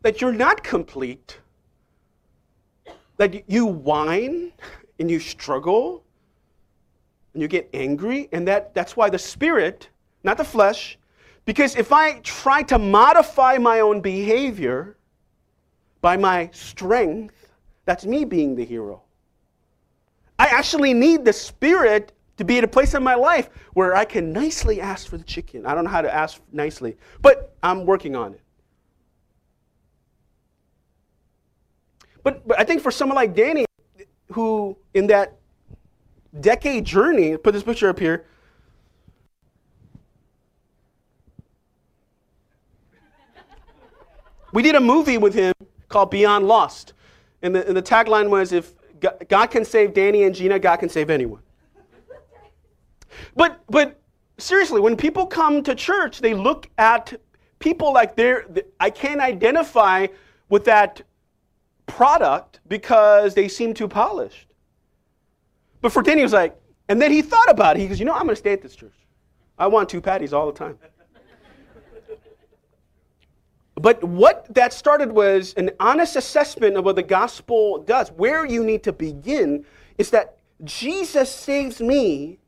that 0.02 0.20
you're 0.20 0.32
not 0.32 0.62
complete, 0.62 1.40
that 3.16 3.48
you 3.50 3.66
whine 3.66 4.52
and 4.98 5.10
you 5.10 5.18
struggle 5.18 6.04
and 7.32 7.42
you 7.42 7.48
get 7.48 7.68
angry, 7.72 8.28
and 8.32 8.46
that, 8.48 8.74
that's 8.74 8.96
why 8.96 9.10
the 9.10 9.18
spirit, 9.18 9.88
not 10.24 10.36
the 10.36 10.44
flesh, 10.44 10.98
because 11.44 11.76
if 11.76 11.92
I 11.92 12.20
try 12.20 12.62
to 12.64 12.78
modify 12.78 13.56
my 13.58 13.80
own 13.80 14.00
behavior 14.00 14.96
by 16.00 16.16
my 16.16 16.50
strength, 16.52 17.48
that's 17.84 18.04
me 18.04 18.24
being 18.24 18.54
the 18.54 18.64
hero. 18.64 19.02
I 20.38 20.46
actually 20.46 20.94
need 20.94 21.24
the 21.24 21.32
spirit 21.32 22.12
to 22.36 22.44
be 22.44 22.58
at 22.58 22.64
a 22.64 22.68
place 22.68 22.94
in 22.94 23.02
my 23.02 23.14
life 23.14 23.50
where 23.72 23.96
I 23.96 24.04
can 24.04 24.32
nicely 24.32 24.80
ask 24.80 25.08
for 25.08 25.16
the 25.16 25.24
chicken. 25.24 25.66
I 25.66 25.74
don't 25.74 25.84
know 25.84 25.90
how 25.90 26.02
to 26.02 26.14
ask 26.14 26.40
nicely, 26.52 26.96
but 27.20 27.56
I'm 27.62 27.84
working 27.84 28.14
on 28.14 28.34
it. 28.34 28.40
But, 32.22 32.46
but 32.46 32.60
I 32.60 32.64
think 32.64 32.82
for 32.82 32.90
someone 32.90 33.16
like 33.16 33.34
Danny, 33.34 33.64
who 34.32 34.76
in 34.92 35.06
that 35.06 35.38
decade 36.40 36.84
journey, 36.84 37.36
put 37.36 37.52
this 37.52 37.62
picture 37.62 37.88
up 37.88 37.98
here. 37.98 38.24
We 44.52 44.62
did 44.62 44.74
a 44.74 44.80
movie 44.80 45.18
with 45.18 45.34
him 45.34 45.52
called 45.88 46.10
Beyond 46.10 46.46
Lost. 46.46 46.94
And 47.42 47.54
the, 47.54 47.66
and 47.66 47.76
the 47.76 47.82
tagline 47.82 48.30
was 48.30 48.52
if 48.52 48.72
God 49.28 49.46
can 49.46 49.64
save 49.64 49.94
Danny 49.94 50.24
and 50.24 50.34
Gina, 50.34 50.58
God 50.58 50.76
can 50.76 50.88
save 50.88 51.10
anyone. 51.10 51.42
But, 53.36 53.60
but 53.68 54.00
seriously, 54.38 54.80
when 54.80 54.96
people 54.96 55.26
come 55.26 55.62
to 55.62 55.74
church, 55.74 56.20
they 56.20 56.34
look 56.34 56.68
at 56.78 57.20
people 57.58 57.92
like 57.92 58.16
they're, 58.16 58.46
I 58.80 58.90
can't 58.90 59.20
identify 59.20 60.06
with 60.48 60.64
that 60.64 61.02
product 61.86 62.60
because 62.68 63.34
they 63.34 63.48
seem 63.48 63.74
too 63.74 63.88
polished. 63.88 64.47
But 65.80 65.92
for 65.92 66.02
Danny, 66.02 66.20
he 66.20 66.24
was 66.24 66.32
like, 66.32 66.56
and 66.88 67.00
then 67.00 67.12
he 67.12 67.22
thought 67.22 67.50
about 67.50 67.76
it. 67.76 67.80
He 67.80 67.88
goes, 67.88 68.00
you 68.00 68.06
know, 68.06 68.12
I'm 68.12 68.22
going 68.22 68.30
to 68.30 68.36
stay 68.36 68.52
at 68.52 68.62
this 68.62 68.74
church. 68.74 68.94
I 69.58 69.66
want 69.66 69.88
two 69.88 70.00
patties 70.00 70.32
all 70.32 70.46
the 70.46 70.58
time. 70.58 70.78
But 73.74 74.02
what 74.02 74.52
that 74.54 74.72
started 74.72 75.12
was 75.12 75.54
an 75.54 75.70
honest 75.78 76.16
assessment 76.16 76.76
of 76.76 76.84
what 76.84 76.96
the 76.96 77.02
gospel 77.02 77.78
does. 77.78 78.10
Where 78.10 78.44
you 78.44 78.64
need 78.64 78.82
to 78.84 78.92
begin 78.92 79.64
is 79.98 80.10
that 80.10 80.38
Jesus 80.64 81.32
saves 81.32 81.80
me 81.80 82.38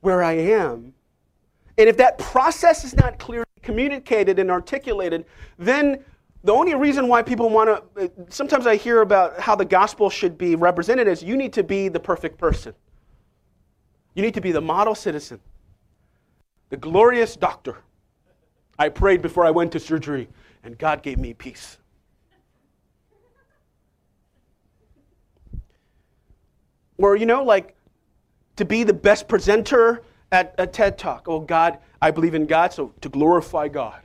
where 0.00 0.22
I 0.22 0.32
am. 0.32 0.92
And 1.78 1.88
if 1.88 1.96
that 1.96 2.18
process 2.18 2.84
is 2.84 2.94
not 2.94 3.18
clearly 3.18 3.46
communicated 3.62 4.38
and 4.38 4.50
articulated, 4.50 5.24
then 5.58 6.04
the 6.44 6.52
only 6.52 6.74
reason 6.74 7.08
why 7.08 7.22
people 7.22 7.48
want 7.50 7.94
to, 7.96 8.10
sometimes 8.28 8.66
I 8.66 8.76
hear 8.76 9.00
about 9.02 9.38
how 9.38 9.54
the 9.54 9.64
gospel 9.64 10.10
should 10.10 10.36
be 10.36 10.56
represented 10.56 11.06
is 11.06 11.22
you 11.22 11.36
need 11.36 11.52
to 11.52 11.62
be 11.62 11.88
the 11.88 12.00
perfect 12.00 12.36
person. 12.38 12.74
You 14.14 14.22
need 14.22 14.34
to 14.34 14.40
be 14.40 14.52
the 14.52 14.60
model 14.60 14.94
citizen, 14.94 15.40
the 16.70 16.76
glorious 16.76 17.36
doctor. 17.36 17.78
I 18.78 18.88
prayed 18.88 19.22
before 19.22 19.46
I 19.46 19.50
went 19.50 19.72
to 19.72 19.80
surgery, 19.80 20.28
and 20.64 20.76
God 20.76 21.02
gave 21.02 21.18
me 21.18 21.32
peace. 21.32 21.78
Or, 26.98 27.16
you 27.16 27.26
know, 27.26 27.42
like 27.42 27.74
to 28.56 28.64
be 28.64 28.84
the 28.84 28.92
best 28.92 29.28
presenter 29.28 30.02
at 30.30 30.54
a 30.58 30.66
TED 30.66 30.98
Talk. 30.98 31.26
Oh, 31.28 31.40
God, 31.40 31.78
I 32.00 32.10
believe 32.10 32.34
in 32.34 32.46
God, 32.46 32.72
so 32.72 32.92
to 33.00 33.08
glorify 33.08 33.68
God. 33.68 34.01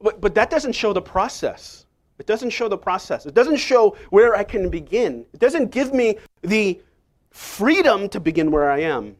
But, 0.00 0.20
but 0.20 0.34
that 0.34 0.50
doesn't 0.50 0.72
show 0.72 0.92
the 0.92 1.02
process. 1.02 1.86
It 2.18 2.26
doesn't 2.26 2.50
show 2.50 2.68
the 2.68 2.78
process. 2.78 3.26
It 3.26 3.34
doesn't 3.34 3.56
show 3.56 3.96
where 4.10 4.36
I 4.36 4.44
can 4.44 4.68
begin. 4.70 5.26
It 5.32 5.40
doesn't 5.40 5.70
give 5.70 5.92
me 5.92 6.18
the 6.42 6.80
freedom 7.30 8.08
to 8.10 8.20
begin 8.20 8.50
where 8.50 8.70
I 8.70 8.80
am. 8.80 9.16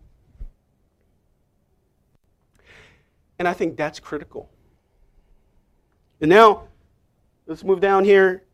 And 3.39 3.49
I 3.49 3.53
think 3.53 3.77
that's 3.77 3.99
critical. 3.99 4.49
And 6.21 6.31
now, 6.31 6.69
let's 7.47 7.65
move 7.65 7.81
down 7.81 8.05
here 8.05 8.45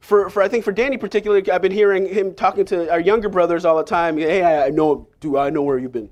for, 0.00 0.28
for 0.30 0.42
I 0.42 0.48
think 0.48 0.64
for 0.64 0.72
Danny 0.72 0.96
particularly, 0.96 1.48
I've 1.50 1.62
been 1.62 1.72
hearing 1.72 2.06
him 2.06 2.34
talking 2.34 2.64
to 2.66 2.90
our 2.90 3.00
younger 3.00 3.28
brothers 3.28 3.64
all 3.64 3.76
the 3.76 3.84
time. 3.84 4.16
Hey, 4.16 4.42
I, 4.42 4.70
know, 4.70 5.08
do 5.20 5.36
I 5.36 5.50
know 5.50 5.62
where 5.62 5.78
you've 5.78 5.92
been? 5.92 6.10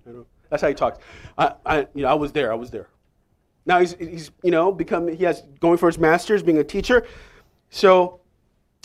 That's 0.51 0.63
how 0.63 0.69
he 0.69 0.75
talks. 0.75 0.99
I, 1.37 1.55
I, 1.67 1.79
you 1.95 2.03
know, 2.03 2.09
I 2.09 2.15
was 2.15 2.33
there. 2.33 2.53
I 2.53 2.55
was 2.55 2.71
there. 2.71 2.89
Now 3.69 3.81
he's, 3.81 3.93
he's, 3.93 4.31
you 4.43 4.51
know, 4.51 4.73
become 4.73 5.07
he 5.07 5.25
has 5.25 5.43
going 5.61 5.77
for 5.77 5.87
his 5.87 5.99
master's, 5.99 6.43
being 6.43 6.59
a 6.59 6.65
teacher. 6.65 7.07
So, 7.69 8.21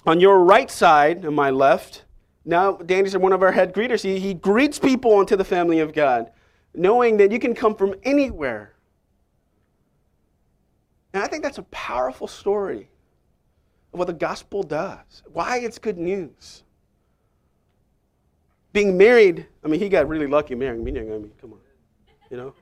on 0.06 0.20
your 0.20 0.44
right 0.44 0.70
side, 0.70 1.26
on 1.26 1.34
my 1.34 1.50
left, 1.50 2.04
now 2.44 2.74
Danny's 2.74 3.18
one 3.18 3.32
of 3.32 3.42
our 3.42 3.54
head 3.54 3.74
greeters. 3.74 4.04
He, 4.04 4.20
he 4.20 4.34
greets 4.34 4.78
people 4.78 5.22
into 5.22 5.38
the 5.38 5.46
family 5.46 5.80
of 5.80 5.94
God, 5.94 6.32
knowing 6.76 7.16
that 7.18 7.32
you 7.32 7.40
can 7.40 7.56
come 7.56 7.76
from 7.76 7.96
anywhere. 8.04 8.74
And 11.14 11.24
I 11.24 11.28
think 11.28 11.44
that's 11.44 11.60
a 11.60 11.64
powerful 11.64 12.28
story 12.28 12.90
of 13.94 14.00
what 14.00 14.08
the 14.08 14.14
gospel 14.14 14.64
does, 14.64 15.24
why 15.32 15.60
it's 15.60 15.80
good 15.80 15.98
news. 15.98 16.64
Being 18.74 18.98
married, 18.98 19.48
I 19.64 19.70
mean, 19.70 19.80
he 19.80 19.88
got 19.88 20.10
really 20.10 20.28
lucky 20.28 20.56
marrying 20.56 20.84
me. 20.84 20.92
I 21.00 21.04
mean, 21.04 21.32
come 21.40 21.54
on. 21.54 21.60
You 22.30 22.36
know? 22.36 22.56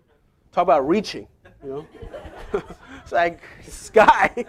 Talk 0.51 0.63
about 0.63 0.88
reaching, 0.88 1.27
you 1.63 1.69
know? 1.69 1.88
it's 3.02 3.12
like, 3.12 3.41
Sky. 3.63 4.45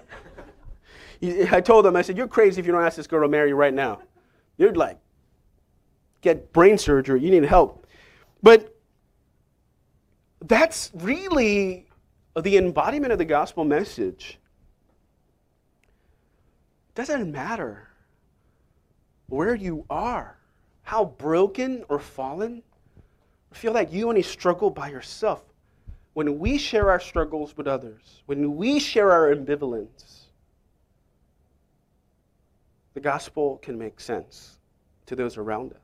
I 1.22 1.60
told 1.60 1.86
him, 1.86 1.94
I 1.94 2.02
said, 2.02 2.16
You're 2.16 2.28
crazy 2.28 2.60
if 2.60 2.66
you 2.66 2.72
don't 2.72 2.84
ask 2.84 2.96
this 2.96 3.06
girl 3.06 3.22
to 3.22 3.28
marry 3.28 3.50
you 3.50 3.56
right 3.56 3.74
now. 3.74 4.00
You'd 4.58 4.76
like, 4.76 4.98
get 6.20 6.52
brain 6.52 6.78
surgery, 6.78 7.20
you 7.20 7.30
need 7.30 7.44
help. 7.44 7.86
But 8.42 8.76
that's 10.40 10.90
really 10.94 11.86
the 12.40 12.56
embodiment 12.56 13.12
of 13.12 13.18
the 13.18 13.24
gospel 13.24 13.64
message 13.64 14.38
doesn't 16.94 17.30
matter 17.30 17.88
where 19.28 19.54
you 19.54 19.84
are, 19.88 20.38
how 20.82 21.04
broken 21.04 21.84
or 21.88 21.98
fallen, 21.98 22.62
feel 23.52 23.72
like 23.72 23.92
you 23.92 24.08
only 24.08 24.22
struggle 24.22 24.70
by 24.70 24.88
yourself. 24.90 25.42
When 26.14 26.38
we 26.38 26.58
share 26.58 26.90
our 26.90 27.00
struggles 27.00 27.56
with 27.56 27.66
others, 27.66 28.22
when 28.26 28.56
we 28.56 28.78
share 28.78 29.10
our 29.10 29.34
ambivalence, 29.34 30.26
the 32.94 33.00
gospel 33.00 33.58
can 33.62 33.78
make 33.78 33.98
sense 33.98 34.58
to 35.06 35.16
those 35.16 35.38
around 35.38 35.72
us. 35.72 35.78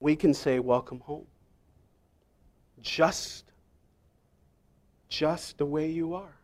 We 0.00 0.14
can 0.14 0.32
say, 0.32 0.60
Welcome 0.60 1.00
home. 1.00 1.26
Just, 2.80 3.52
just 5.08 5.58
the 5.58 5.66
way 5.66 5.90
you 5.90 6.14
are 6.14 6.38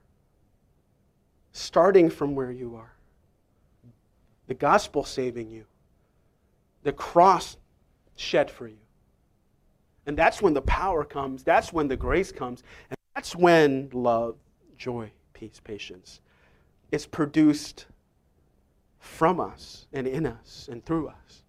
starting 1.54 2.10
from 2.10 2.34
where 2.34 2.50
you 2.50 2.74
are. 2.74 2.92
The 4.48 4.54
gospel 4.54 5.04
saving 5.04 5.50
you, 5.50 5.64
the 6.82 6.92
cross 6.92 7.56
shed 8.16 8.50
for 8.50 8.66
you. 8.66 8.83
And 10.06 10.16
that's 10.16 10.42
when 10.42 10.54
the 10.54 10.62
power 10.62 11.04
comes, 11.04 11.42
that's 11.42 11.72
when 11.72 11.88
the 11.88 11.96
grace 11.96 12.30
comes, 12.30 12.62
and 12.90 12.96
that's 13.14 13.34
when 13.34 13.88
love, 13.92 14.36
joy, 14.76 15.10
peace, 15.32 15.60
patience 15.62 16.20
is 16.92 17.06
produced 17.06 17.86
from 18.98 19.40
us 19.40 19.86
and 19.92 20.06
in 20.06 20.26
us 20.26 20.68
and 20.70 20.84
through 20.84 21.08
us. 21.08 21.42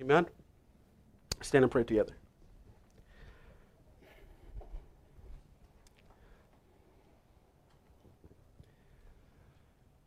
Amen? 0.00 0.26
Stand 1.40 1.64
and 1.64 1.70
pray 1.70 1.84
together. 1.84 2.14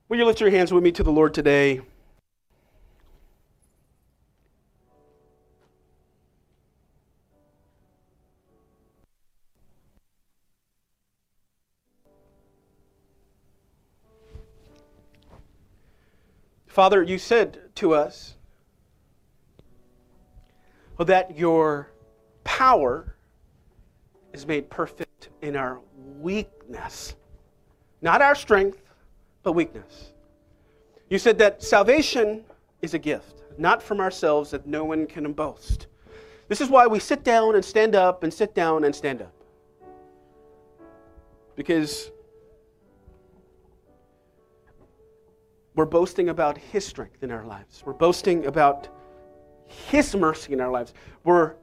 Will 0.10 0.18
you 0.18 0.26
lift 0.26 0.40
your 0.40 0.50
hands 0.50 0.72
with 0.72 0.84
me 0.84 0.92
to 0.94 1.04
the 1.04 1.12
Lord 1.12 1.34
today? 1.34 1.82
Father, 16.78 17.02
you 17.02 17.18
said 17.18 17.58
to 17.74 17.96
us 17.96 18.36
that 21.00 21.36
your 21.36 21.90
power 22.44 23.16
is 24.32 24.46
made 24.46 24.70
perfect 24.70 25.30
in 25.42 25.56
our 25.56 25.80
weakness. 26.20 27.16
Not 28.04 28.22
our 28.22 28.36
strength, 28.36 28.80
but 29.42 29.54
weakness. 29.54 30.14
You 31.10 31.18
said 31.18 31.40
that 31.40 31.64
salvation 31.64 32.44
is 32.84 32.94
a 32.94 33.00
gift, 33.00 33.42
not 33.58 33.82
from 33.82 34.00
ourselves 34.00 34.52
that 34.52 34.68
no 34.68 34.86
one 34.86 35.08
can 35.08 35.34
boast. 35.34 35.88
This 36.48 36.62
is 36.62 36.70
why 36.70 36.86
we 36.86 37.00
sit 37.00 37.24
down 37.24 37.56
and 37.56 37.66
stand 37.66 37.96
up 37.96 38.22
and 38.22 38.32
sit 38.32 38.54
down 38.54 38.84
and 38.84 38.96
stand 38.96 39.24
up. 39.24 39.34
Because 41.56 42.12
we're 45.78 45.86
boasting 45.86 46.30
about 46.30 46.58
His 46.58 46.84
strength 46.84 47.24
in 47.24 47.32
our 47.32 47.46
lives. 47.46 47.84
We're 47.86 47.94
boasting 47.94 48.48
about 48.48 48.90
His 49.68 50.16
mercy 50.16 50.54
in 50.54 50.60
our 50.60 50.72
lives. 50.72 50.96
We're 51.24 51.54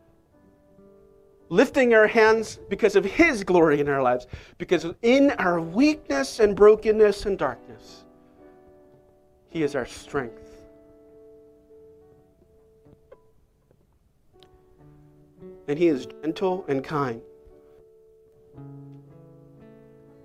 lifting 1.49 1.95
our 1.95 2.07
hands 2.07 2.61
because 2.69 2.95
of 2.95 3.05
His 3.05 3.43
glory 3.43 3.81
in 3.81 3.89
our 3.89 4.01
lives. 4.01 4.29
Because 4.57 4.87
in 5.03 5.33
our 5.33 5.61
weakness 5.61 6.39
and 6.39 6.55
brokenness 6.55 7.27
and 7.27 7.37
darkness, 7.37 8.05
He 9.49 9.65
is 9.65 9.75
our 9.75 9.85
strength. 9.85 10.63
And 15.67 15.77
He 15.77 15.89
is 15.89 16.07
gentle 16.23 16.65
and 16.69 16.85
kind. 16.85 17.21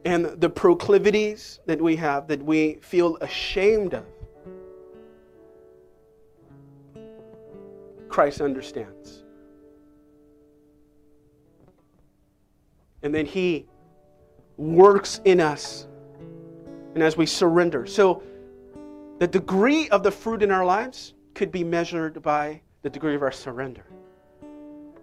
And 0.05 0.25
the 0.39 0.49
proclivities 0.49 1.59
that 1.65 1.81
we 1.81 1.95
have 1.97 2.27
that 2.27 2.41
we 2.41 2.75
feel 2.81 3.17
ashamed 3.17 3.93
of, 3.93 4.05
Christ 8.07 8.41
understands. 8.41 9.23
And 13.03 13.13
then 13.13 13.25
He 13.25 13.65
works 14.57 15.21
in 15.25 15.39
us. 15.39 15.87
And 16.93 17.03
as 17.03 17.15
we 17.15 17.25
surrender. 17.25 17.85
So, 17.85 18.23
the 19.19 19.27
degree 19.27 19.89
of 19.89 20.01
the 20.03 20.11
fruit 20.11 20.41
in 20.41 20.49
our 20.49 20.65
lives 20.65 21.13
could 21.33 21.51
be 21.51 21.63
measured 21.63 22.21
by 22.21 22.61
the 22.81 22.89
degree 22.89 23.15
of 23.15 23.21
our 23.21 23.31
surrender, 23.31 23.85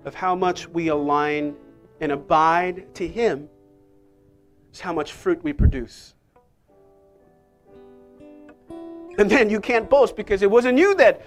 of 0.05 0.15
how 0.15 0.35
much 0.35 0.69
we 0.69 0.89
align 0.89 1.55
and 2.01 2.13
abide 2.13 2.95
to 2.95 3.07
Him, 3.07 3.49
how 4.81 4.93
much 4.93 5.13
fruit 5.13 5.43
we 5.43 5.53
produce. 5.53 6.15
And 9.19 9.31
then 9.31 9.49
you 9.49 9.61
can't 9.61 9.89
boast 9.89 10.17
because 10.17 10.43
it 10.43 10.51
wasn't 10.51 10.79
you 10.79 10.95
that 10.97 11.23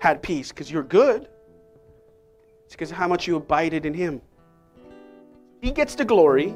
had 0.00 0.22
peace, 0.22 0.50
because 0.50 0.70
you're 0.70 0.82
good. 0.82 1.28
It's 2.64 2.74
because 2.74 2.90
of 2.90 2.96
how 2.96 3.08
much 3.08 3.26
you 3.26 3.36
abided 3.36 3.86
in 3.86 3.94
Him. 3.94 4.20
He 5.60 5.70
gets 5.70 5.94
the 5.94 6.04
glory, 6.04 6.54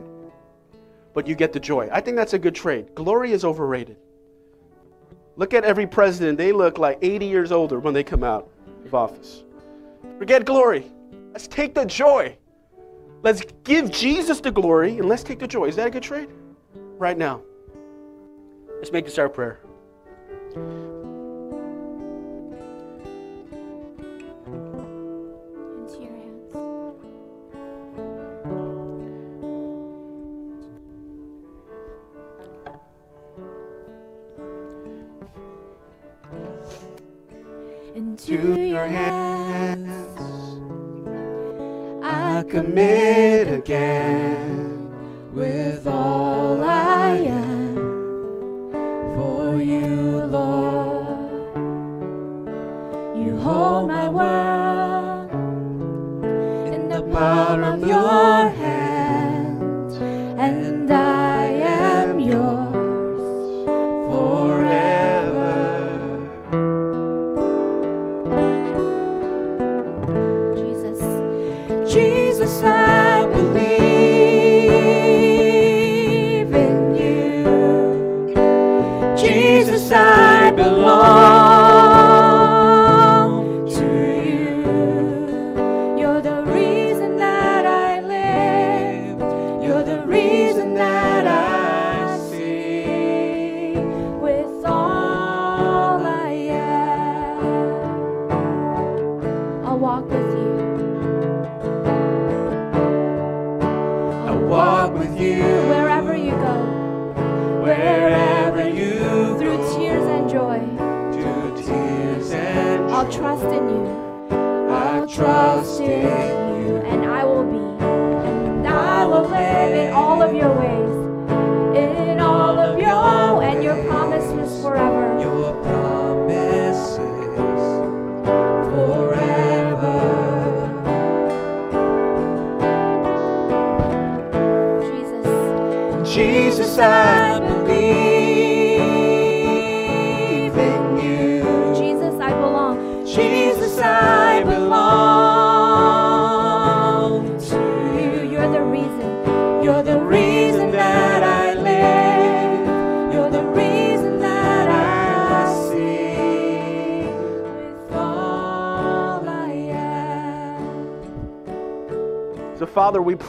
but 1.15 1.27
you 1.27 1.35
get 1.35 1.53
the 1.53 1.61
joy. 1.61 1.89
I 1.93 2.01
think 2.01 2.17
that's 2.17 2.35
a 2.35 2.39
good 2.39 2.55
trade. 2.55 2.95
Glory 2.95 3.33
is 3.33 3.45
overrated. 3.45 3.97
Look 5.37 5.55
at 5.55 5.65
every 5.65 5.87
president, 5.87 6.37
they 6.39 6.53
look 6.53 6.79
like 6.79 6.99
80 7.01 7.27
years 7.27 7.53
older 7.53 7.81
when 7.81 7.95
they 7.95 8.05
come 8.05 8.23
out 8.23 8.51
of 8.85 8.95
office. 8.95 9.45
Forget 10.19 10.45
glory. 10.45 10.91
Let's 11.33 11.49
take 11.49 11.75
the 11.75 11.87
joy. 11.87 12.37
Let's 13.23 13.43
give 13.63 13.93
Jesus 13.93 14.41
the 14.41 14.51
glory 14.51 14.99
and 14.99 15.09
let's 15.09 15.23
take 15.23 15.39
the 15.39 15.47
joy. 15.47 15.67
Is 15.67 15.77
that 15.77 15.87
a 15.87 15.91
good 15.91 16.03
trade? 16.03 16.29
Right 16.99 17.17
now. 17.17 17.43
Let's 18.77 18.91
make 18.91 19.05
this 19.05 19.19
our 19.19 19.29
prayer. 19.29 19.61
Into 37.95 38.59
your 38.59 38.87
hands. 38.87 39.22
Commit 42.53 43.49
again 43.49 44.91
with 45.33 45.87
all 45.87 46.63
I 46.63 47.17
am 47.17 47.77
for 49.15 49.63
you, 49.63 50.21
Lord. 50.27 51.57
You 53.17 53.39
hold 53.39 53.89
my 53.89 54.07
world 54.07 55.31
in 56.75 56.91
the 56.91 57.01
palm 57.11 57.65
of 57.65 57.89
your 57.89 58.51
hand, 58.51 58.62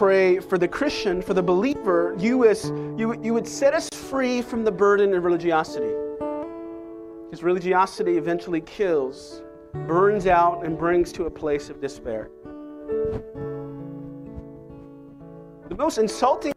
pray 0.04 0.38
for 0.38 0.58
the 0.58 0.68
Christian, 0.68 1.22
for 1.22 1.34
the 1.34 1.42
believer, 1.42 2.14
you, 2.20 2.46
as, 2.46 2.66
you, 2.98 3.18
you 3.24 3.34
would 3.34 3.48
set 3.48 3.74
us 3.74 3.88
free 3.88 4.42
from 4.42 4.66
the 4.66 4.72
burden 4.72 5.14
of 5.14 5.24
religiosity. 5.24 5.94
Because 7.30 7.42
religiosity 7.42 8.18
eventually 8.18 8.60
kills 8.60 9.42
burns 9.88 10.28
out 10.28 10.66
and 10.66 10.78
brings 10.78 11.14
to 11.14 11.24
a 11.24 11.32
place 11.32 11.70
of 11.70 11.80
despair. 11.80 12.30
The 15.70 15.76
most 15.78 15.98
insulting 15.98 16.52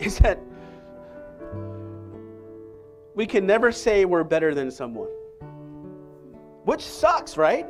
is 0.00 0.18
that 0.18 0.38
we 3.14 3.24
can 3.24 3.46
never 3.46 3.72
say 3.72 4.04
we're 4.04 4.22
better 4.22 4.54
than 4.54 4.70
someone. 4.70 5.08
Which 6.66 6.82
sucks, 6.82 7.38
right? 7.38 7.66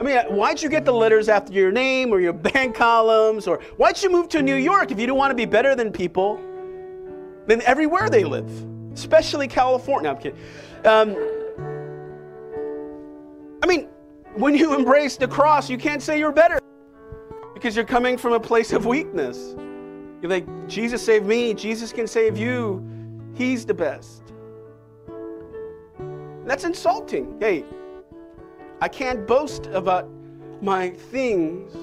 I 0.00 0.02
mean, 0.02 0.16
why'd 0.34 0.62
you 0.62 0.70
get 0.70 0.86
the 0.86 0.92
letters 0.92 1.28
after 1.28 1.52
your 1.52 1.70
name 1.70 2.10
or 2.10 2.20
your 2.20 2.32
bank 2.54 2.74
columns? 2.74 3.46
Or 3.46 3.60
why'd 3.76 4.02
you 4.02 4.10
move 4.10 4.28
to 4.30 4.42
New 4.42 4.56
York 4.56 4.90
if 4.90 4.98
you 4.98 5.06
don't 5.06 5.18
want 5.18 5.30
to 5.30 5.34
be 5.36 5.44
better 5.44 5.74
than 5.74 5.92
people? 5.92 6.40
than 7.50 7.60
everywhere 7.62 8.08
they 8.08 8.24
live, 8.24 8.48
especially 8.92 9.48
California. 9.48 10.10
No, 10.10 10.16
I'm 10.16 10.22
kidding. 10.22 10.38
Um, 10.84 11.16
I 13.62 13.66
mean, 13.66 13.88
when 14.34 14.54
you 14.54 14.74
embrace 14.78 15.16
the 15.16 15.28
cross, 15.28 15.68
you 15.68 15.76
can't 15.76 16.00
say 16.00 16.18
you're 16.18 16.32
better 16.32 16.60
because 17.52 17.74
you're 17.74 17.84
coming 17.84 18.16
from 18.16 18.32
a 18.32 18.40
place 18.40 18.72
of 18.72 18.86
weakness. 18.86 19.54
You're 20.22 20.30
like, 20.30 20.68
Jesus 20.68 21.02
saved 21.02 21.26
me, 21.26 21.52
Jesus 21.52 21.92
can 21.92 22.06
save 22.06 22.38
you. 22.38 22.86
He's 23.34 23.66
the 23.66 23.74
best. 23.74 24.22
That's 26.44 26.64
insulting. 26.64 27.36
Hey, 27.40 27.64
I 28.80 28.88
can't 28.88 29.26
boast 29.26 29.66
about 29.66 30.08
my 30.62 30.90
things, 30.90 31.74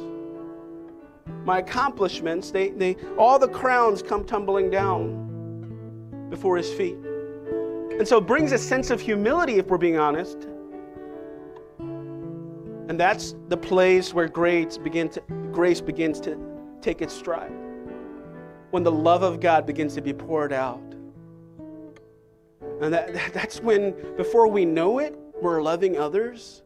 my 1.46 1.60
accomplishments. 1.60 2.50
They, 2.52 2.70
they, 2.70 2.96
all 3.18 3.38
the 3.38 3.48
crowns 3.48 4.02
come 4.02 4.24
tumbling 4.26 4.70
down 4.72 6.28
before 6.30 6.58
his 6.58 6.72
feet. 6.74 6.98
And 7.98 8.08
so 8.08 8.18
it 8.18 8.28
brings 8.28 8.52
a 8.52 8.58
sense 8.58 8.90
of 8.90 9.00
humility, 9.00 9.58
if 9.58 9.68
we're 9.68 9.78
being 9.78 9.98
honest. 9.98 10.48
And 11.80 13.00
that's 13.00 13.36
the 13.50 13.58
place 13.58 14.14
where 14.14 14.28
grace, 14.28 14.78
begin 14.78 15.10
to, 15.10 15.22
grace 15.52 15.82
begins 15.82 16.20
to 16.22 16.38
take 16.82 17.02
its 17.02 17.14
stride. 17.14 17.52
When 18.72 18.84
the 18.84 18.92
love 18.92 19.24
of 19.24 19.40
God 19.40 19.66
begins 19.66 19.94
to 19.96 20.02
be 20.02 20.14
poured 20.14 20.54
out. 20.54 20.82
And 22.82 22.94
that, 22.94 23.14
that's 23.34 23.60
when, 23.62 23.94
before 24.16 24.48
we 24.48 24.66
know 24.66 25.00
it, 25.00 25.18
we're 25.42 25.62
loving 25.62 25.98
others, 25.98 26.64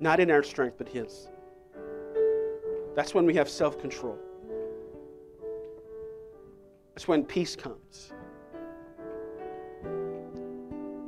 not 0.00 0.20
in 0.20 0.30
our 0.30 0.42
strength, 0.42 0.76
but 0.78 0.88
His. 0.88 1.28
That's 2.94 3.14
when 3.14 3.26
we 3.26 3.34
have 3.34 3.48
self 3.48 3.80
control. 3.80 4.18
That's 6.94 7.06
when 7.06 7.24
peace 7.24 7.54
comes. 7.54 8.12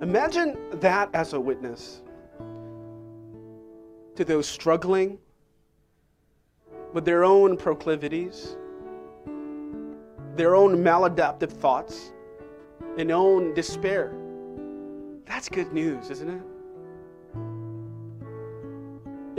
Imagine 0.03 0.57
that 0.81 1.11
as 1.15 1.33
a 1.33 1.41
witness 1.41 2.03
to 4.17 4.25
those 4.25 4.47
struggling 4.47 5.19
with 6.93 7.05
their 7.05 7.25
own 7.25 7.57
proclivities, 7.57 8.57
their 10.37 10.57
own 10.57 10.77
maladaptive 10.77 11.51
thoughts, 11.51 12.13
and 12.97 13.11
own 13.11 13.53
despair. 13.55 14.15
That's 15.27 15.49
good 15.49 15.73
news, 15.73 16.11
isn't 16.11 16.29
it? 16.29 16.43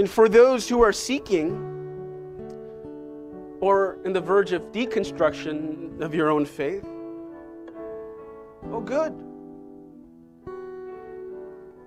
And 0.02 0.10
for 0.10 0.28
those 0.28 0.68
who 0.68 0.82
are 0.82 0.92
seeking 0.92 1.52
or 3.60 4.00
in 4.04 4.14
the 4.14 4.20
verge 4.20 4.52
of 4.52 4.64
deconstruction 4.72 6.02
of 6.02 6.16
your 6.16 6.32
own 6.32 6.44
faith, 6.44 6.88
oh, 8.72 8.82
good. 8.82 9.14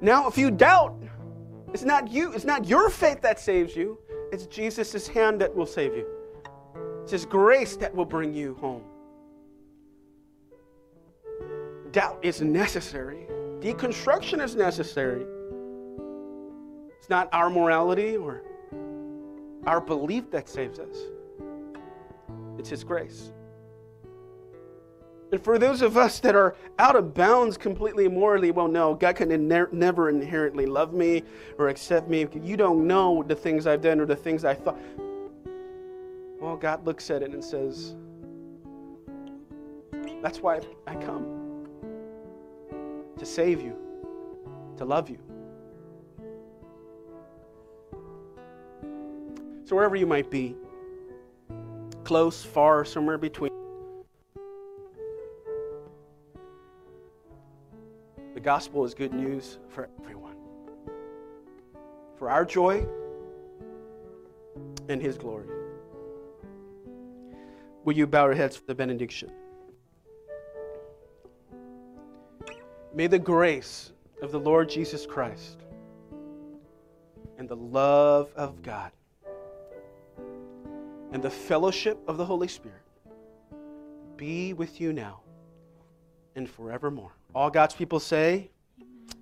Now, 0.00 0.28
if 0.28 0.38
you 0.38 0.52
doubt, 0.52 0.94
it's 1.72 1.82
not 1.82 2.06
you, 2.06 2.32
it's 2.32 2.44
not 2.44 2.68
your 2.68 2.88
faith 2.88 3.20
that 3.22 3.40
saves 3.40 3.74
you, 3.74 3.98
it's 4.30 4.46
Jesus' 4.46 5.08
hand 5.08 5.40
that 5.40 5.52
will 5.52 5.66
save 5.66 5.96
you. 5.96 6.06
It's 7.02 7.10
His 7.10 7.26
grace 7.26 7.76
that 7.78 7.92
will 7.92 8.04
bring 8.04 8.32
you 8.32 8.54
home. 8.60 8.84
Doubt 11.90 12.20
is 12.22 12.40
necessary, 12.40 13.26
deconstruction 13.58 14.40
is 14.40 14.54
necessary. 14.54 15.26
It's 17.04 17.10
not 17.10 17.28
our 17.34 17.50
morality 17.50 18.16
or 18.16 18.40
our 19.66 19.78
belief 19.78 20.30
that 20.30 20.48
saves 20.48 20.78
us, 20.78 20.96
it's 22.58 22.70
His 22.70 22.82
grace. 22.82 23.30
And 25.30 25.38
for 25.44 25.58
those 25.58 25.82
of 25.82 25.98
us 25.98 26.18
that 26.20 26.34
are 26.34 26.56
out 26.78 26.96
of 26.96 27.12
bounds 27.12 27.58
completely 27.58 28.08
morally, 28.08 28.52
well, 28.52 28.68
no, 28.68 28.94
God 28.94 29.16
can 29.16 29.28
ne- 29.28 29.66
never 29.70 30.08
inherently 30.08 30.64
love 30.64 30.94
me 30.94 31.24
or 31.58 31.68
accept 31.68 32.08
me. 32.08 32.26
You 32.42 32.56
don't 32.56 32.86
know 32.86 33.22
the 33.22 33.36
things 33.36 33.66
I've 33.66 33.82
done 33.82 34.00
or 34.00 34.06
the 34.06 34.16
things 34.16 34.46
I 34.46 34.54
thought. 34.54 34.80
Well, 36.40 36.56
God 36.56 36.86
looks 36.86 37.10
at 37.10 37.22
it 37.22 37.32
and 37.32 37.44
says, 37.44 37.96
That's 40.22 40.38
why 40.38 40.60
I 40.86 40.94
come 40.94 41.66
to 43.18 43.26
save 43.26 43.60
you, 43.60 43.76
to 44.78 44.86
love 44.86 45.10
you. 45.10 45.18
Wherever 49.74 49.96
you 49.96 50.06
might 50.06 50.30
be, 50.30 50.54
close, 52.04 52.44
far, 52.44 52.84
somewhere 52.84 53.18
between. 53.18 53.50
The 58.34 58.40
gospel 58.40 58.84
is 58.84 58.94
good 58.94 59.12
news 59.12 59.58
for 59.68 59.88
everyone. 60.00 60.36
For 62.16 62.30
our 62.30 62.44
joy 62.44 62.86
and 64.88 65.02
his 65.02 65.18
glory. 65.18 65.48
Will 67.84 67.94
you 67.94 68.06
bow 68.06 68.26
your 68.26 68.34
heads 68.34 68.56
for 68.56 68.64
the 68.66 68.74
benediction? 68.74 69.30
May 72.94 73.08
the 73.08 73.18
grace 73.18 73.92
of 74.22 74.30
the 74.30 74.38
Lord 74.38 74.68
Jesus 74.68 75.04
Christ 75.04 75.58
and 77.38 77.48
the 77.48 77.56
love 77.56 78.32
of 78.36 78.62
God 78.62 78.92
and 81.14 81.22
the 81.22 81.30
fellowship 81.30 81.96
of 82.08 82.16
the 82.16 82.24
Holy 82.24 82.48
Spirit 82.48 82.82
be 84.16 84.52
with 84.52 84.80
you 84.80 84.92
now 84.92 85.20
and 86.34 86.50
forevermore. 86.50 87.12
All 87.36 87.50
God's 87.50 87.72
people 87.72 88.00
say, 88.00 88.50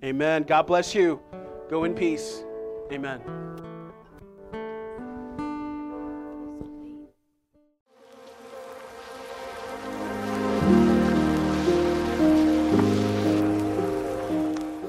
Amen. 0.03 0.41
God 0.41 0.63
bless 0.63 0.95
you. 0.95 1.21
Go 1.69 1.83
in 1.83 1.93
peace. 1.93 2.43
Amen. 2.91 3.21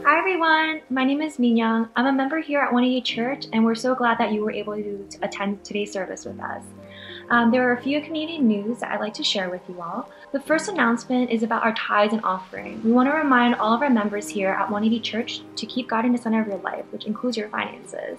Hi 0.05 0.18
everyone, 0.18 0.80
my 0.88 1.05
name 1.05 1.20
is 1.20 1.36
Minyoung. 1.36 1.90
I'm 1.96 2.07
a 2.07 2.12
member 2.12 2.40
here 2.40 2.61
at 2.61 2.72
180 2.72 3.02
Church, 3.02 3.46
and 3.52 3.62
we're 3.62 3.74
so 3.74 3.94
glad 3.94 4.16
that 4.16 4.32
you 4.32 4.42
were 4.42 4.50
able 4.50 4.74
to 4.74 5.07
attend 5.20 5.62
today's 5.64 5.92
service 5.92 6.24
with 6.24 6.40
us. 6.40 6.64
Um, 7.31 7.51
there 7.51 7.68
are 7.68 7.72
a 7.72 7.83
few 7.83 8.01
community 8.01 8.39
news 8.39 8.79
that 8.81 8.91
I'd 8.93 9.01
like 9.01 9.14
to 9.14 9.25
share 9.25 9.51
with 9.51 9.62
you 9.68 9.81
all. 9.81 10.11
The 10.33 10.41
first 10.41 10.68
announcement 10.68 11.31
is 11.31 11.43
about 11.43 11.62
our 11.62 11.75
tithes 11.75 12.12
and 12.12 12.25
offering. 12.25 12.83
We 12.83 12.93
want 12.93 13.09
to 13.09 13.14
remind 13.14 13.55
all 13.55 13.72
of 13.72 13.83
our 13.83 13.91
members 13.91 14.29
here 14.29 14.51
at 14.51 14.70
180 14.70 15.01
Church 15.01 15.41
to 15.57 15.66
keep 15.66 15.89
God 15.89 16.05
in 16.05 16.12
the 16.12 16.18
center 16.18 16.41
of 16.41 16.49
your 16.49 16.59
life, 16.59 16.85
which 16.91 17.07
includes 17.07 17.37
your 17.37 17.49
finances. 17.49 18.18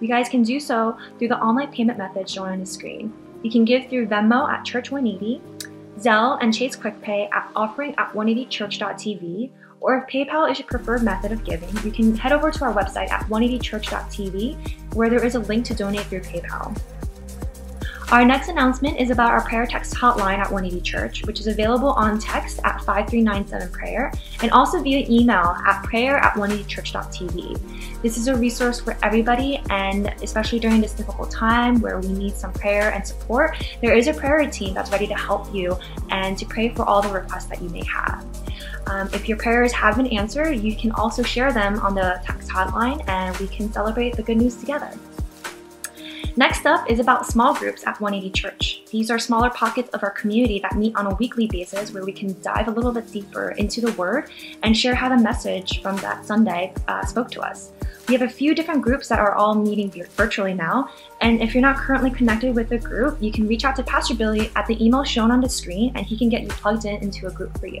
You 0.00 0.08
guys 0.08 0.28
can 0.28 0.42
do 0.42 0.60
so 0.60 0.96
through 1.18 1.28
the 1.28 1.38
online 1.38 1.72
payment 1.72 1.98
methods 1.98 2.32
shown 2.32 2.48
on 2.48 2.60
the 2.60 2.66
screen. 2.66 3.12
You 3.42 3.50
can 3.50 3.64
give 3.64 3.88
through 3.88 4.06
Venmo 4.06 4.48
at 4.48 4.64
Church 4.64 4.90
180, 4.90 5.40
Zelle 5.98 6.38
and 6.40 6.52
Chase 6.52 6.76
QuickPay 6.76 7.30
at 7.32 7.50
offering 7.54 7.94
at 7.96 8.12
180church.tv, 8.12 9.50
or 9.80 9.98
if 9.98 10.06
PayPal 10.12 10.50
is 10.50 10.58
your 10.58 10.66
preferred 10.68 11.02
method 11.02 11.30
of 11.30 11.44
giving, 11.44 11.68
you 11.84 11.92
can 11.92 12.16
head 12.16 12.32
over 12.32 12.50
to 12.50 12.64
our 12.64 12.72
website 12.72 13.10
at 13.10 13.22
180church.tv 13.28 14.94
where 14.94 15.10
there 15.10 15.24
is 15.24 15.34
a 15.34 15.40
link 15.40 15.64
to 15.66 15.74
donate 15.74 16.06
through 16.06 16.22
PayPal. 16.22 16.74
Our 18.12 18.24
next 18.24 18.48
announcement 18.48 19.00
is 19.00 19.10
about 19.10 19.30
our 19.30 19.42
prayer 19.44 19.66
text 19.66 19.94
hotline 19.94 20.38
at 20.38 20.50
180 20.50 20.80
Church, 20.82 21.24
which 21.26 21.40
is 21.40 21.46
available 21.46 21.88
on 21.88 22.18
text 22.18 22.60
at 22.62 22.80
5397 22.82 23.72
prayer 23.72 24.12
and 24.42 24.52
also 24.52 24.80
via 24.82 25.06
email 25.08 25.56
at 25.66 25.82
prayer 25.82 26.18
at 26.18 26.34
180church.tv. 26.34 28.02
This 28.02 28.18
is 28.18 28.28
a 28.28 28.36
resource 28.36 28.78
for 28.78 28.96
everybody, 29.02 29.60
and 29.70 30.08
especially 30.22 30.60
during 30.60 30.80
this 30.80 30.92
difficult 30.92 31.30
time 31.30 31.80
where 31.80 31.98
we 31.98 32.08
need 32.08 32.34
some 32.34 32.52
prayer 32.52 32.92
and 32.92 33.04
support, 33.06 33.56
there 33.80 33.96
is 33.96 34.06
a 34.06 34.14
prayer 34.14 34.48
team 34.50 34.74
that's 34.74 34.92
ready 34.92 35.06
to 35.06 35.14
help 35.14 35.52
you 35.52 35.76
and 36.10 36.36
to 36.38 36.44
pray 36.44 36.68
for 36.68 36.84
all 36.84 37.00
the 37.00 37.10
requests 37.10 37.46
that 37.46 37.62
you 37.62 37.70
may 37.70 37.84
have. 37.84 38.24
Um, 38.86 39.08
if 39.14 39.28
your 39.28 39.38
prayers 39.38 39.72
have 39.72 39.96
been 39.96 40.08
answered, 40.08 40.60
you 40.60 40.76
can 40.76 40.92
also 40.92 41.22
share 41.22 41.52
them 41.52 41.80
on 41.80 41.94
the 41.94 42.20
text 42.22 42.50
hotline 42.50 43.02
and 43.08 43.34
we 43.38 43.48
can 43.48 43.72
celebrate 43.72 44.14
the 44.14 44.22
good 44.22 44.36
news 44.36 44.56
together. 44.56 44.90
Next 46.36 46.66
up 46.66 46.90
is 46.90 46.98
about 46.98 47.26
small 47.26 47.54
groups 47.54 47.86
at 47.86 48.00
180 48.00 48.32
Church. 48.32 48.82
These 48.90 49.08
are 49.08 49.20
smaller 49.20 49.50
pockets 49.50 49.90
of 49.90 50.02
our 50.02 50.10
community 50.10 50.58
that 50.58 50.74
meet 50.76 50.96
on 50.96 51.06
a 51.06 51.14
weekly 51.14 51.46
basis 51.46 51.92
where 51.92 52.04
we 52.04 52.12
can 52.12 52.34
dive 52.40 52.66
a 52.66 52.72
little 52.72 52.90
bit 52.90 53.10
deeper 53.12 53.50
into 53.50 53.80
the 53.80 53.92
Word 53.92 54.30
and 54.64 54.76
share 54.76 54.96
how 54.96 55.08
the 55.08 55.22
message 55.22 55.80
from 55.80 55.96
that 55.98 56.26
Sunday 56.26 56.74
uh, 56.88 57.06
spoke 57.06 57.30
to 57.30 57.40
us. 57.40 57.70
We 58.08 58.14
have 58.14 58.22
a 58.22 58.28
few 58.28 58.52
different 58.52 58.82
groups 58.82 59.06
that 59.08 59.20
are 59.20 59.36
all 59.36 59.54
meeting 59.54 59.92
virtually 60.16 60.54
now, 60.54 60.90
and 61.20 61.40
if 61.40 61.54
you're 61.54 61.62
not 61.62 61.76
currently 61.76 62.10
connected 62.10 62.52
with 62.56 62.72
a 62.72 62.78
group, 62.78 63.22
you 63.22 63.30
can 63.30 63.46
reach 63.46 63.64
out 63.64 63.76
to 63.76 63.84
Pastor 63.84 64.16
Billy 64.16 64.50
at 64.56 64.66
the 64.66 64.84
email 64.84 65.04
shown 65.04 65.30
on 65.30 65.40
the 65.40 65.48
screen 65.48 65.92
and 65.94 66.04
he 66.04 66.18
can 66.18 66.28
get 66.28 66.42
you 66.42 66.48
plugged 66.48 66.84
in 66.84 66.96
into 66.96 67.28
a 67.28 67.30
group 67.30 67.56
for 67.60 67.68
you. 67.68 67.80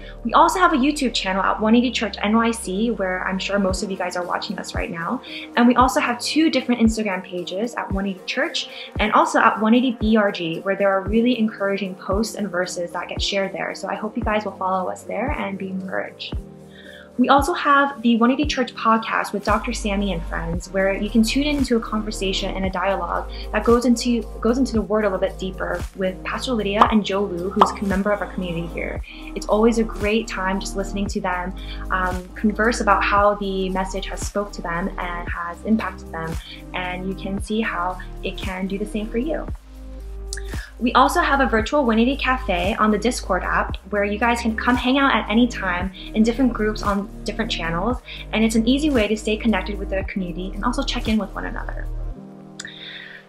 We 0.23 0.33
also 0.33 0.59
have 0.59 0.71
a 0.73 0.77
YouTube 0.77 1.15
channel 1.15 1.41
at 1.41 1.59
180 1.59 1.91
Church 1.91 2.17
NYC, 2.17 2.95
where 2.97 3.27
I'm 3.27 3.39
sure 3.39 3.57
most 3.57 3.81
of 3.81 3.89
you 3.89 3.97
guys 3.97 4.15
are 4.15 4.23
watching 4.23 4.59
us 4.59 4.75
right 4.75 4.91
now. 4.91 5.19
And 5.57 5.67
we 5.67 5.75
also 5.75 5.99
have 5.99 6.19
two 6.19 6.51
different 6.51 6.79
Instagram 6.79 7.23
pages 7.23 7.73
at 7.73 7.91
180 7.91 8.23
Church 8.27 8.69
and 8.99 9.11
also 9.13 9.39
at 9.39 9.59
180 9.59 9.97
BRG, 9.97 10.63
where 10.63 10.75
there 10.75 10.89
are 10.89 11.01
really 11.01 11.39
encouraging 11.39 11.95
posts 11.95 12.35
and 12.35 12.49
verses 12.49 12.91
that 12.91 13.09
get 13.09 13.21
shared 13.21 13.51
there. 13.51 13.73
So 13.73 13.87
I 13.87 13.95
hope 13.95 14.15
you 14.15 14.23
guys 14.23 14.45
will 14.45 14.57
follow 14.57 14.91
us 14.91 15.03
there 15.03 15.31
and 15.31 15.57
be 15.57 15.69
encouraged. 15.69 16.35
We 17.21 17.29
also 17.29 17.53
have 17.53 18.01
the 18.01 18.17
180 18.17 18.49
Church 18.49 18.73
podcast 18.73 19.31
with 19.31 19.45
Dr. 19.45 19.73
Sammy 19.73 20.11
and 20.11 20.23
friends, 20.23 20.71
where 20.71 20.91
you 20.91 21.07
can 21.07 21.21
tune 21.21 21.43
into 21.43 21.77
a 21.77 21.79
conversation 21.79 22.55
and 22.55 22.65
a 22.65 22.69
dialogue 22.71 23.29
that 23.51 23.63
goes 23.63 23.85
into 23.85 24.23
goes 24.41 24.57
into 24.57 24.73
the 24.73 24.81
word 24.81 25.05
a 25.05 25.07
little 25.07 25.19
bit 25.19 25.37
deeper 25.37 25.79
with 25.95 26.15
Pastor 26.23 26.53
Lydia 26.53 26.89
and 26.91 27.05
Joe 27.05 27.25
Lu, 27.25 27.51
who's 27.51 27.69
a 27.69 27.85
member 27.85 28.11
of 28.11 28.21
our 28.21 28.33
community 28.33 28.65
here. 28.73 29.03
It's 29.35 29.45
always 29.45 29.77
a 29.77 29.83
great 29.83 30.27
time 30.27 30.59
just 30.59 30.75
listening 30.75 31.05
to 31.09 31.21
them 31.21 31.53
um, 31.91 32.27
converse 32.29 32.81
about 32.81 33.03
how 33.03 33.35
the 33.35 33.69
message 33.69 34.07
has 34.07 34.25
spoke 34.25 34.51
to 34.53 34.63
them 34.63 34.87
and 34.97 35.29
has 35.29 35.63
impacted 35.63 36.11
them, 36.11 36.35
and 36.73 37.07
you 37.07 37.13
can 37.13 37.39
see 37.39 37.61
how 37.61 37.99
it 38.23 38.35
can 38.35 38.65
do 38.65 38.79
the 38.79 38.85
same 38.87 39.07
for 39.07 39.19
you. 39.19 39.45
We 40.81 40.91
also 40.93 41.21
have 41.21 41.41
a 41.41 41.45
virtual 41.45 41.85
180 41.85 42.19
cafe 42.19 42.73
on 42.73 42.89
the 42.89 42.97
Discord 42.97 43.43
app 43.43 43.77
where 43.91 44.03
you 44.03 44.17
guys 44.17 44.41
can 44.41 44.57
come 44.57 44.75
hang 44.75 44.97
out 44.97 45.13
at 45.13 45.29
any 45.29 45.47
time 45.47 45.91
in 46.15 46.23
different 46.23 46.53
groups 46.53 46.81
on 46.81 47.07
different 47.23 47.51
channels, 47.51 47.99
and 48.31 48.43
it's 48.43 48.55
an 48.55 48.67
easy 48.67 48.89
way 48.89 49.07
to 49.07 49.15
stay 49.15 49.37
connected 49.37 49.77
with 49.77 49.91
the 49.91 50.03
community 50.05 50.51
and 50.55 50.65
also 50.65 50.83
check 50.83 51.07
in 51.07 51.19
with 51.19 51.29
one 51.35 51.45
another. 51.45 51.87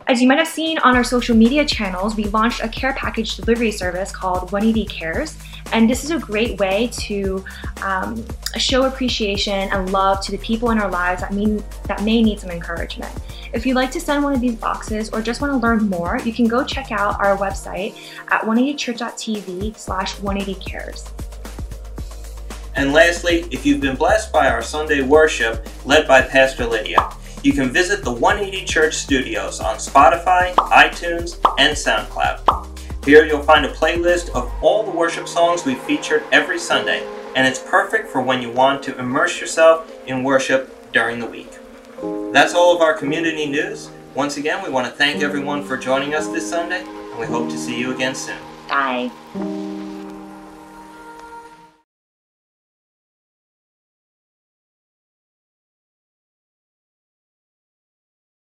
As 0.07 0.23
you 0.23 0.29
might 0.29 0.39
have 0.39 0.49
seen 0.49 0.79
on 0.79 0.97
our 0.97 1.05
social 1.05 1.37
media 1.37 1.67
channels, 1.67 2.17
we 2.17 2.25
launched 2.25 2.63
a 2.63 2.69
care 2.69 2.95
package 2.95 3.37
delivery 3.37 3.71
service 3.71 4.11
called 4.11 4.51
180 4.51 4.87
Cares, 4.87 5.37
and 5.73 5.89
this 5.89 6.05
is 6.05 6.11
a 6.11 6.19
great 6.19 6.59
way 6.59 6.89
to 6.93 7.45
um, 7.83 8.25
show 8.57 8.85
appreciation 8.85 9.71
and 9.73 9.93
love 9.93 10.21
to 10.25 10.33
the 10.33 10.39
people 10.39 10.71
in 10.71 10.79
our 10.79 10.91
lives 10.91 11.23
that 11.23 11.33
mean 11.33 11.63
that 11.87 12.03
may 12.03 12.23
need 12.23 12.41
some 12.41 12.51
encouragement. 12.51 13.13
If 13.53 13.67
you'd 13.67 13.75
like 13.75 13.91
to 13.93 14.01
send 14.01 14.25
one 14.25 14.33
of 14.33 14.41
these 14.41 14.57
boxes 14.57 15.11
or 15.11 15.21
just 15.21 15.41
want 15.41 15.53
to 15.53 15.59
learn 15.59 15.89
more, 15.89 16.19
you 16.25 16.33
can 16.33 16.47
go 16.47 16.65
check 16.65 16.91
out 16.91 17.21
our 17.21 17.37
website 17.37 17.95
at 18.29 18.43
180church.tv 18.43 19.77
slash 19.77 20.17
180cares. 20.17 21.11
And 22.75 22.93
lastly, 22.93 23.45
if 23.51 23.67
you've 23.67 23.81
been 23.81 23.97
blessed 23.97 24.33
by 24.33 24.49
our 24.49 24.63
Sunday 24.63 25.03
worship 25.03 25.67
led 25.85 26.09
by 26.09 26.23
Pastor 26.23 26.67
Lydia, 26.67 27.11
you 27.43 27.53
can 27.53 27.71
visit 27.71 28.05
the 28.05 28.13
180 28.13 28.65
Church 28.65 28.95
Studios 28.95 29.61
on 29.61 29.77
Spotify, 29.77 30.55
iTunes, 30.55 31.39
and 31.59 31.77
SoundCloud. 31.77 32.72
Here 33.05 33.25
you'll 33.27 33.43
find 33.43 33.67
a 33.67 33.73
playlist 33.73 34.31
of 34.31 34.53
all 34.63 34.85
the 34.85 34.91
worship 34.93 35.27
songs 35.27 35.67
we 35.67 35.75
featured 35.75 36.23
every 36.31 36.57
Sunday, 36.57 37.05
and 37.35 37.45
it's 37.45 37.59
perfect 37.59 38.09
for 38.09 38.23
when 38.23 38.41
you 38.41 38.53
want 38.53 38.81
to 38.85 38.97
immerse 38.97 39.41
yourself 39.41 39.93
in 40.07 40.23
worship 40.23 40.93
during 40.93 41.19
the 41.19 41.27
week. 41.27 41.51
That's 42.33 42.55
all 42.55 42.73
of 42.73 42.81
our 42.81 42.95
community 42.95 43.47
news. 43.47 43.91
Once 44.15 44.37
again, 44.37 44.63
we 44.63 44.71
want 44.71 44.87
to 44.87 44.93
thank 44.93 45.21
everyone 45.21 45.65
for 45.65 45.77
joining 45.77 46.15
us 46.15 46.29
this 46.29 46.49
Sunday, 46.49 46.85
and 46.85 47.19
we 47.19 47.27
hope 47.27 47.51
to 47.51 47.59
see 47.59 47.77
you 47.77 47.93
again 47.93 48.15
soon. 48.15 48.39
Bye. 48.69 49.11